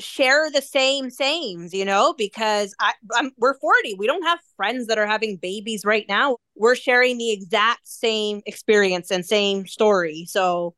share 0.00 0.50
the 0.50 0.62
same 0.62 1.10
sames, 1.10 1.74
you 1.74 1.84
know, 1.84 2.14
because 2.16 2.74
I, 2.80 2.92
I'm, 3.14 3.32
we're 3.38 3.58
40. 3.58 3.94
We 3.94 4.06
don't 4.06 4.22
have 4.22 4.38
friends 4.56 4.86
that 4.86 4.98
are 4.98 5.06
having 5.06 5.36
babies 5.36 5.84
right 5.84 6.06
now. 6.08 6.36
We're 6.56 6.76
sharing 6.76 7.18
the 7.18 7.32
exact 7.32 7.86
same 7.86 8.42
experience 8.46 9.10
and 9.10 9.24
same 9.24 9.66
story. 9.66 10.24
So 10.28 10.74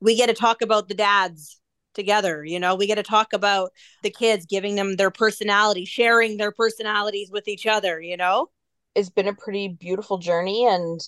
we 0.00 0.16
get 0.16 0.28
to 0.28 0.34
talk 0.34 0.62
about 0.62 0.88
the 0.88 0.94
dads 0.94 1.58
together 1.94 2.42
you 2.42 2.58
know 2.58 2.74
we 2.74 2.86
get 2.86 2.94
to 2.94 3.02
talk 3.02 3.34
about 3.34 3.70
the 4.02 4.08
kids 4.08 4.46
giving 4.46 4.76
them 4.76 4.96
their 4.96 5.10
personality 5.10 5.84
sharing 5.84 6.38
their 6.38 6.50
personalities 6.50 7.28
with 7.30 7.46
each 7.46 7.66
other 7.66 8.00
you 8.00 8.16
know 8.16 8.48
it's 8.94 9.10
been 9.10 9.28
a 9.28 9.34
pretty 9.34 9.68
beautiful 9.68 10.16
journey 10.16 10.66
and 10.66 11.00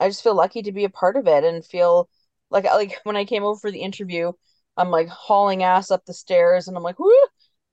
I 0.00 0.08
just 0.08 0.22
feel 0.22 0.34
lucky 0.34 0.62
to 0.62 0.72
be 0.72 0.84
a 0.84 0.90
part 0.90 1.16
of 1.16 1.26
it 1.28 1.44
and 1.44 1.64
feel 1.64 2.08
like 2.50 2.64
like 2.64 2.98
when 3.04 3.16
I 3.16 3.24
came 3.24 3.44
over 3.44 3.58
for 3.58 3.70
the 3.70 3.82
interview, 3.82 4.32
I'm 4.76 4.90
like 4.90 5.08
hauling 5.08 5.62
ass 5.62 5.90
up 5.90 6.04
the 6.04 6.14
stairs 6.14 6.68
and 6.68 6.76
I'm 6.76 6.82
like, 6.82 6.98
whoo. 6.98 7.14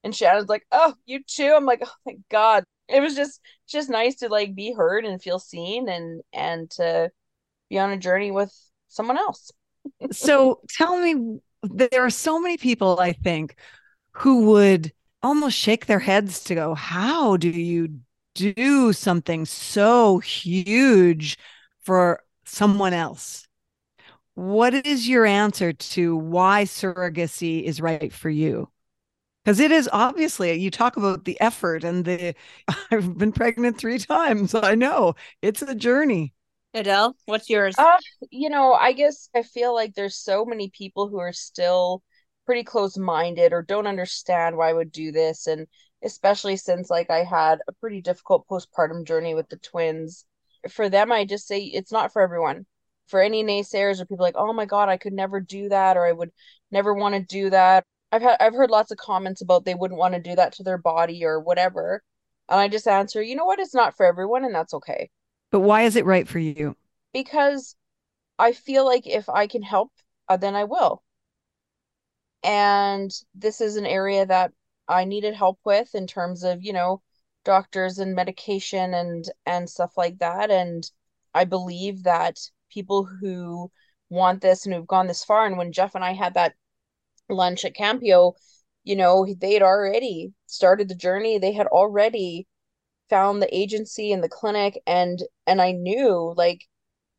And 0.03 0.13
Shanyn's 0.13 0.49
like, 0.49 0.65
oh, 0.71 0.93
you 1.05 1.23
too. 1.23 1.53
I'm 1.55 1.65
like, 1.65 1.81
oh 1.83 1.91
thank 2.05 2.21
God. 2.29 2.63
It 2.87 3.01
was 3.01 3.15
just 3.15 3.41
just 3.67 3.89
nice 3.89 4.15
to 4.17 4.29
like 4.29 4.55
be 4.55 4.73
heard 4.73 5.05
and 5.05 5.21
feel 5.21 5.39
seen 5.39 5.89
and 5.89 6.21
and 6.33 6.69
to 6.71 7.11
be 7.69 7.77
on 7.77 7.91
a 7.91 7.97
journey 7.97 8.31
with 8.31 8.53
someone 8.87 9.17
else. 9.17 9.51
so 10.11 10.61
tell 10.69 10.97
me 10.97 11.39
there 11.63 12.05
are 12.05 12.09
so 12.09 12.39
many 12.39 12.57
people 12.57 12.99
I 12.99 13.13
think 13.13 13.55
who 14.11 14.51
would 14.51 14.91
almost 15.21 15.57
shake 15.57 15.85
their 15.85 15.99
heads 15.99 16.43
to 16.45 16.55
go, 16.55 16.73
how 16.73 17.37
do 17.37 17.49
you 17.49 17.99
do 18.35 18.93
something 18.93 19.45
so 19.45 20.19
huge 20.19 21.37
for 21.81 22.23
someone 22.45 22.93
else. 22.93 23.47
What 24.39 24.73
is 24.73 25.05
your 25.05 25.25
answer 25.25 25.73
to 25.73 26.15
why 26.15 26.63
surrogacy 26.63 27.61
is 27.61 27.81
right 27.81 28.11
for 28.13 28.29
you? 28.29 28.69
Because 29.43 29.59
it 29.59 29.69
is 29.69 29.89
obviously, 29.91 30.53
you 30.53 30.71
talk 30.71 30.95
about 30.95 31.25
the 31.25 31.39
effort 31.41 31.83
and 31.83 32.05
the, 32.05 32.35
I've 32.91 33.17
been 33.17 33.33
pregnant 33.33 33.77
three 33.77 33.99
times. 33.99 34.55
I 34.55 34.75
know 34.75 35.15
it's 35.41 35.61
a 35.61 35.75
journey. 35.75 36.33
Adelle, 36.73 37.17
what's 37.25 37.49
yours? 37.49 37.75
Uh, 37.77 37.97
you 38.31 38.49
know, 38.49 38.71
I 38.71 38.93
guess 38.93 39.27
I 39.35 39.43
feel 39.43 39.75
like 39.75 39.93
there's 39.93 40.15
so 40.15 40.45
many 40.45 40.69
people 40.69 41.09
who 41.09 41.19
are 41.19 41.33
still 41.33 42.01
pretty 42.45 42.63
close 42.63 42.97
minded 42.97 43.51
or 43.51 43.61
don't 43.61 43.87
understand 43.87 44.55
why 44.55 44.69
I 44.69 44.73
would 44.73 44.93
do 44.93 45.11
this. 45.11 45.47
And 45.47 45.67
especially 46.01 46.55
since 46.55 46.89
like 46.89 47.09
I 47.09 47.25
had 47.25 47.59
a 47.67 47.73
pretty 47.73 47.99
difficult 48.01 48.47
postpartum 48.47 49.05
journey 49.05 49.35
with 49.35 49.49
the 49.49 49.57
twins. 49.57 50.23
For 50.69 50.87
them, 50.87 51.11
I 51.11 51.25
just 51.25 51.45
say 51.45 51.59
it's 51.63 51.91
not 51.91 52.13
for 52.13 52.21
everyone. 52.21 52.65
For 53.09 53.21
any 53.21 53.43
naysayers 53.43 53.99
or 53.99 54.05
people 54.05 54.23
like, 54.23 54.35
oh 54.37 54.53
my 54.53 54.65
god, 54.65 54.89
I 54.89 54.97
could 54.97 55.13
never 55.13 55.39
do 55.41 55.69
that, 55.69 55.97
or 55.97 56.05
I 56.05 56.11
would 56.11 56.31
never 56.71 56.93
want 56.93 57.15
to 57.15 57.21
do 57.21 57.49
that. 57.49 57.85
I've 58.11 58.21
had 58.21 58.37
I've 58.39 58.53
heard 58.53 58.69
lots 58.71 58.91
of 58.91 58.97
comments 58.97 59.41
about 59.41 59.65
they 59.65 59.75
wouldn't 59.75 59.99
want 59.99 60.13
to 60.13 60.21
do 60.21 60.35
that 60.35 60.53
to 60.53 60.63
their 60.63 60.77
body 60.77 61.25
or 61.25 61.39
whatever. 61.39 62.03
And 62.49 62.59
I 62.59 62.67
just 62.67 62.87
answer, 62.87 63.21
you 63.21 63.35
know 63.35 63.45
what, 63.45 63.59
it's 63.59 63.75
not 63.75 63.95
for 63.97 64.05
everyone, 64.05 64.45
and 64.45 64.53
that's 64.55 64.73
okay. 64.73 65.09
But 65.51 65.61
why 65.61 65.83
is 65.83 65.95
it 65.95 66.05
right 66.05 66.27
for 66.27 66.39
you? 66.39 66.75
Because 67.13 67.75
I 68.39 68.53
feel 68.53 68.85
like 68.85 69.07
if 69.07 69.29
I 69.29 69.47
can 69.47 69.61
help, 69.63 69.91
uh, 70.27 70.37
then 70.37 70.55
I 70.55 70.63
will. 70.65 71.03
And 72.43 73.11
this 73.35 73.61
is 73.61 73.75
an 73.75 73.85
area 73.85 74.25
that 74.25 74.51
I 74.87 75.05
needed 75.05 75.35
help 75.35 75.59
with 75.65 75.93
in 75.95 76.07
terms 76.07 76.43
of, 76.43 76.63
you 76.63 76.73
know, 76.73 77.01
doctors 77.45 77.99
and 77.99 78.15
medication 78.15 78.93
and 78.93 79.25
and 79.45 79.69
stuff 79.69 79.97
like 79.97 80.19
that 80.19 80.51
and 80.51 80.89
I 81.33 81.45
believe 81.45 82.03
that 82.03 82.37
people 82.69 83.05
who 83.05 83.71
want 84.09 84.41
this 84.41 84.65
and 84.65 84.73
who've 84.73 84.87
gone 84.87 85.07
this 85.07 85.23
far 85.23 85.45
and 85.45 85.57
when 85.57 85.71
Jeff 85.71 85.95
and 85.95 86.03
I 86.03 86.13
had 86.13 86.33
that 86.35 86.53
lunch 87.29 87.65
at 87.65 87.75
Campio, 87.75 88.33
you 88.83 88.95
know, 88.95 89.27
they 89.39 89.53
had 89.53 89.61
already 89.61 90.33
started 90.47 90.89
the 90.89 90.95
journey. 90.95 91.37
They 91.37 91.53
had 91.53 91.67
already 91.67 92.47
found 93.09 93.41
the 93.41 93.55
agency 93.55 94.11
and 94.11 94.23
the 94.23 94.29
clinic 94.29 94.81
and 94.87 95.19
and 95.47 95.61
I 95.61 95.71
knew 95.71 96.33
like 96.37 96.65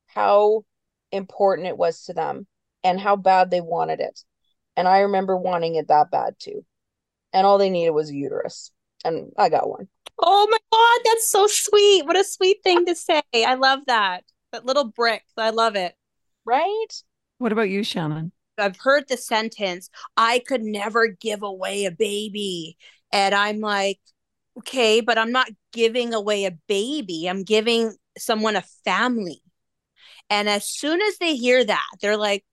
how 0.06 0.64
important 1.12 1.68
it 1.68 1.76
was 1.76 2.04
to 2.04 2.12
them 2.12 2.46
and 2.84 3.00
how 3.00 3.16
bad 3.16 3.50
they 3.50 3.60
wanted 3.60 4.00
it. 4.00 4.20
And 4.76 4.88
I 4.88 5.00
remember 5.00 5.36
wanting 5.36 5.74
it 5.74 5.88
that 5.88 6.10
bad 6.10 6.34
too 6.38 6.64
and 7.32 7.46
all 7.46 7.58
they 7.58 7.70
needed 7.70 7.90
was 7.90 8.10
a 8.10 8.14
uterus. 8.14 8.72
And 9.04 9.32
I 9.38 9.48
got 9.48 9.68
one. 9.68 9.88
Oh 10.18 10.46
my 10.50 10.58
God, 10.72 11.00
that's 11.04 11.30
so 11.30 11.46
sweet. 11.48 12.04
What 12.04 12.18
a 12.18 12.24
sweet 12.24 12.58
thing 12.62 12.84
to 12.86 12.94
say. 12.94 13.22
I 13.34 13.54
love 13.54 13.80
that. 13.86 14.24
That 14.52 14.66
little 14.66 14.84
brick. 14.84 15.24
I 15.36 15.50
love 15.50 15.76
it. 15.76 15.94
Right? 16.44 16.88
What 17.38 17.52
about 17.52 17.70
you, 17.70 17.80
Shanyn? 17.80 18.32
I've 18.58 18.76
heard 18.76 19.08
the 19.08 19.16
sentence, 19.16 19.88
I 20.16 20.40
could 20.46 20.62
never 20.62 21.06
give 21.08 21.42
away 21.42 21.86
a 21.86 21.90
baby. 21.90 22.76
And 23.10 23.34
I'm 23.34 23.60
like, 23.60 23.98
okay, 24.58 25.00
but 25.00 25.18
I'm 25.18 25.32
not 25.32 25.48
giving 25.72 26.12
away 26.12 26.44
a 26.44 26.56
baby. 26.68 27.26
I'm 27.26 27.42
giving 27.42 27.94
someone 28.18 28.56
a 28.56 28.64
family. 28.84 29.42
And 30.28 30.48
as 30.48 30.66
soon 30.66 31.00
as 31.00 31.18
they 31.18 31.36
hear 31.36 31.64
that, 31.64 31.86
they're 32.00 32.16
like, 32.16 32.44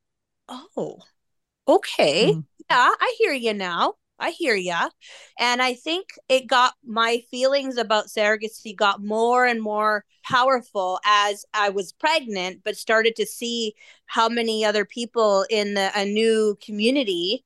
oh, 0.48 1.00
okay. 1.68 2.32
Mm. 2.32 2.44
Yeah, 2.70 2.92
I 3.00 3.16
hear 3.20 3.34
you 3.34 3.54
now. 3.54 3.94
I 4.20 4.32
hear 4.32 4.56
ya. 4.56 4.90
And 5.40 5.62
I 5.62 5.74
think 5.74 6.08
it 6.28 6.48
got 6.48 6.74
my 6.84 7.24
feelings 7.30 7.78
about 7.78 8.08
surrogacy 8.08 8.76
got 8.76 9.04
more 9.04 9.46
and 9.46 9.62
more 9.62 10.06
powerful 10.24 11.00
as 11.06 11.46
I 11.54 11.70
was 11.70 11.94
pregnant, 11.94 12.62
but 12.64 12.78
started 12.78 13.16
to 13.18 13.26
see 13.26 13.74
how 14.06 14.28
many 14.28 14.66
other 14.66 14.86
people 14.86 15.46
in 15.50 15.76
the, 15.76 15.92
a 15.96 16.06
new 16.06 16.58
community 16.64 17.46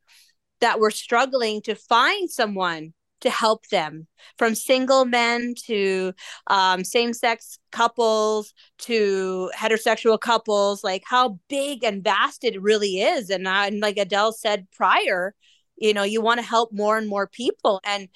that 0.62 0.80
were 0.80 0.92
struggling 0.92 1.62
to 1.64 1.76
find 1.76 2.30
someone 2.30 2.94
to 3.22 3.30
help 3.30 3.68
them 3.68 4.08
from 4.38 4.56
single 4.56 5.06
men 5.06 5.54
to 5.66 6.14
um, 6.48 6.84
same-sex 6.84 7.60
couples 7.72 8.54
to 8.80 9.52
heterosexual 9.56 10.20
couples 10.20 10.84
like 10.84 11.04
how 11.06 11.38
big 11.48 11.84
and 11.84 12.04
vast 12.04 12.44
it 12.44 12.60
really 12.62 13.00
is 13.00 13.30
and, 13.30 13.48
uh, 13.48 13.64
and 13.66 13.80
like 13.80 13.98
adelle 13.98 14.34
said 14.34 14.68
prior 14.72 15.36
you 15.82 15.94
know 15.94 16.04
you 16.04 16.22
want 16.22 16.40
to 16.40 16.46
help 16.46 16.72
more 16.72 16.98
and 16.98 17.10
more 17.10 17.28
people. 17.28 17.82
And 17.84 18.08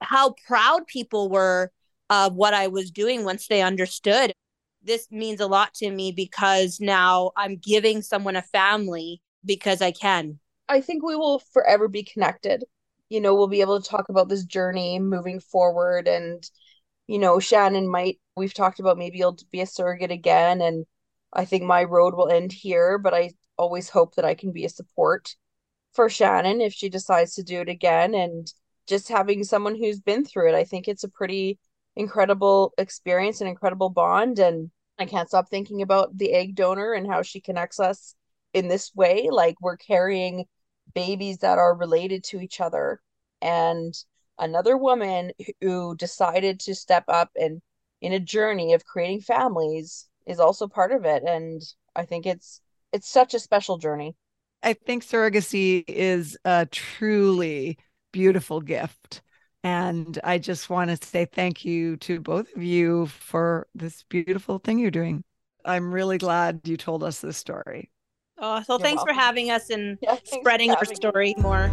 how 0.00 0.34
proud 0.46 0.86
people 0.86 1.28
were 1.28 1.72
of 2.10 2.34
what 2.34 2.54
i 2.54 2.68
was 2.68 2.90
doing 2.90 3.24
once 3.24 3.48
they 3.48 3.62
understood. 3.62 4.32
This 4.82 5.10
means 5.10 5.40
a 5.40 5.46
lot 5.46 5.74
to 5.74 5.90
me 5.90 6.12
because 6.12 6.78
now 6.80 7.32
i'm 7.36 7.56
giving 7.56 8.02
someone 8.02 8.36
a 8.36 8.42
family 8.42 9.20
because 9.44 9.82
i 9.82 9.90
can. 9.90 10.38
I 10.68 10.82
think 10.82 11.02
we 11.02 11.16
will 11.16 11.38
forever 11.52 11.88
be 11.88 12.04
connected. 12.04 12.64
You 13.08 13.20
know 13.20 13.34
we'll 13.34 13.48
be 13.48 13.62
able 13.62 13.80
to 13.80 13.88
talk 13.88 14.08
about 14.10 14.28
this 14.28 14.44
journey 14.44 14.98
moving 15.00 15.40
forward. 15.40 16.06
And 16.06 16.48
you 17.06 17.18
know 17.18 17.38
shanyn 17.38 17.90
might 17.90 18.20
we've 18.36 18.54
talked 18.54 18.80
about 18.80 18.98
maybe 18.98 19.18
you'll 19.18 19.38
be 19.50 19.62
a 19.62 19.66
surrogate 19.66 20.12
again. 20.12 20.60
And 20.60 20.86
i 21.32 21.44
think 21.44 21.64
my 21.64 21.84
road 21.84 22.14
will 22.14 22.28
end 22.28 22.52
here 22.52 22.98
but 22.98 23.14
i 23.14 23.30
always 23.58 23.88
hope 23.88 24.14
that 24.14 24.24
i 24.24 24.34
can 24.34 24.52
be 24.52 24.64
a 24.64 24.68
support 24.68 25.34
for 25.92 26.08
Shanyn 26.08 26.64
if 26.64 26.72
she 26.72 26.88
decides 26.88 27.34
to 27.34 27.42
do 27.42 27.60
it 27.60 27.68
again 27.68 28.14
and 28.14 28.52
just 28.86 29.08
having 29.08 29.44
someone 29.44 29.76
who's 29.76 30.00
been 30.00 30.24
through 30.24 30.48
it. 30.50 30.54
I 30.54 30.64
think 30.64 30.88
it's 30.88 31.04
a 31.04 31.08
pretty 31.08 31.58
incredible 31.96 32.72
experience, 32.78 33.40
and 33.40 33.48
incredible 33.48 33.90
bond 33.90 34.38
and 34.38 34.70
I 34.98 35.06
can't 35.06 35.28
stop 35.28 35.48
thinking 35.48 35.82
about 35.82 36.16
the 36.16 36.32
egg 36.32 36.56
donor 36.56 36.92
and 36.92 37.06
how 37.06 37.22
she 37.22 37.40
connects 37.40 37.78
us 37.78 38.14
in 38.52 38.68
this 38.68 38.94
way 38.94 39.28
like 39.30 39.56
we're 39.60 39.76
carrying 39.76 40.46
babies 40.94 41.38
that 41.38 41.58
are 41.58 41.74
related 41.74 42.24
to 42.24 42.40
each 42.40 42.60
other 42.60 43.00
and 43.40 43.94
another 44.38 44.76
woman 44.76 45.32
who 45.60 45.94
decided 45.96 46.58
to 46.60 46.74
step 46.74 47.04
up 47.08 47.30
and 47.36 47.60
in 48.00 48.12
a 48.12 48.20
journey 48.20 48.72
of 48.72 48.84
creating 48.86 49.20
families 49.20 50.08
is 50.26 50.40
also 50.40 50.66
part 50.66 50.92
of 50.92 51.04
it 51.04 51.22
and 51.24 51.62
I 51.94 52.04
think 52.04 52.26
it's 52.26 52.60
it's 52.92 53.08
such 53.08 53.34
a 53.34 53.40
special 53.40 53.76
journey. 53.78 54.16
I 54.62 54.72
think 54.72 55.04
surrogacy 55.04 55.84
is 55.86 56.36
a 56.44 56.66
truly 56.66 57.78
beautiful 58.12 58.60
gift. 58.60 59.22
And 59.64 60.18
I 60.22 60.38
just 60.38 60.70
want 60.70 60.90
to 60.90 61.06
say 61.06 61.26
thank 61.26 61.64
you 61.64 61.96
to 61.98 62.20
both 62.20 62.54
of 62.54 62.62
you 62.62 63.06
for 63.06 63.66
this 63.74 64.04
beautiful 64.08 64.58
thing 64.58 64.78
you're 64.78 64.90
doing. 64.90 65.24
I'm 65.64 65.92
really 65.92 66.18
glad 66.18 66.60
you 66.64 66.76
told 66.76 67.02
us 67.02 67.20
this 67.20 67.36
story. 67.36 67.90
Oh, 68.38 68.62
so 68.62 68.74
you're 68.74 68.80
thanks 68.80 68.98
welcome. 68.98 69.14
for 69.14 69.20
having 69.20 69.50
us 69.50 69.70
and 69.70 69.98
yeah, 70.00 70.16
spreading 70.24 70.70
our 70.70 70.84
story 70.84 71.34
me. 71.36 71.42
more. 71.42 71.70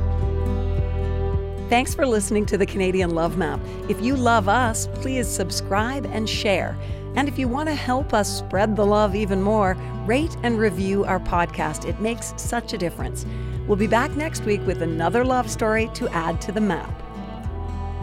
Thanks 1.70 1.96
for 1.96 2.06
listening 2.06 2.46
to 2.48 2.58
the 2.58 2.66
Canadian 2.66 3.12
Love 3.12 3.38
Map. 3.38 3.60
If 3.88 4.02
you 4.02 4.16
love 4.16 4.48
us, 4.48 4.88
please 4.96 5.28
subscribe 5.28 6.06
and 6.08 6.30
share. 6.30 6.78
And 7.16 7.28
if 7.28 7.40
you 7.40 7.48
want 7.48 7.70
to 7.70 7.76
help 7.76 8.14
us 8.14 8.38
spread 8.38 8.76
the 8.76 8.86
love 8.86 9.16
even 9.16 9.42
more, 9.42 9.76
rate 10.06 10.36
and 10.44 10.60
review 10.60 11.06
our 11.06 11.20
podcast. 11.20 11.88
It 11.88 12.00
makes 12.00 12.34
such 12.38 12.74
a 12.74 12.78
difference. 12.78 13.26
We'll 13.68 13.78
be 13.78 13.88
back 13.88 14.16
next 14.16 14.44
week 14.44 14.66
with 14.68 14.82
another 14.82 15.24
love 15.26 15.50
story 15.50 15.90
to 15.96 16.08
add 16.10 16.42
to 16.42 16.52
the 16.52 16.62
map. 16.62 17.02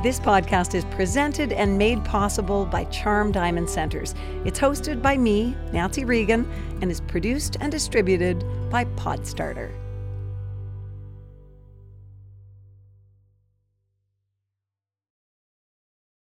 This 0.03 0.19
podcast 0.19 0.75
is 0.75 0.85
presented 0.87 1.53
and 1.53 1.79
made 1.79 2.05
possible 2.05 2.67
by 2.67 2.85
Charm 2.87 3.31
Diamond 3.31 3.71
Centres. 3.71 4.17
It's 4.45 4.59
hosted 4.59 5.01
by 5.01 5.17
me, 5.17 5.57
Nancy 5.73 6.05
Regan, 6.05 6.51
and 6.81 6.91
is 6.91 7.01
produced 7.01 7.57
and 7.61 7.71
distributed 7.71 8.45
by 8.69 8.85
Podstarter. 8.97 9.82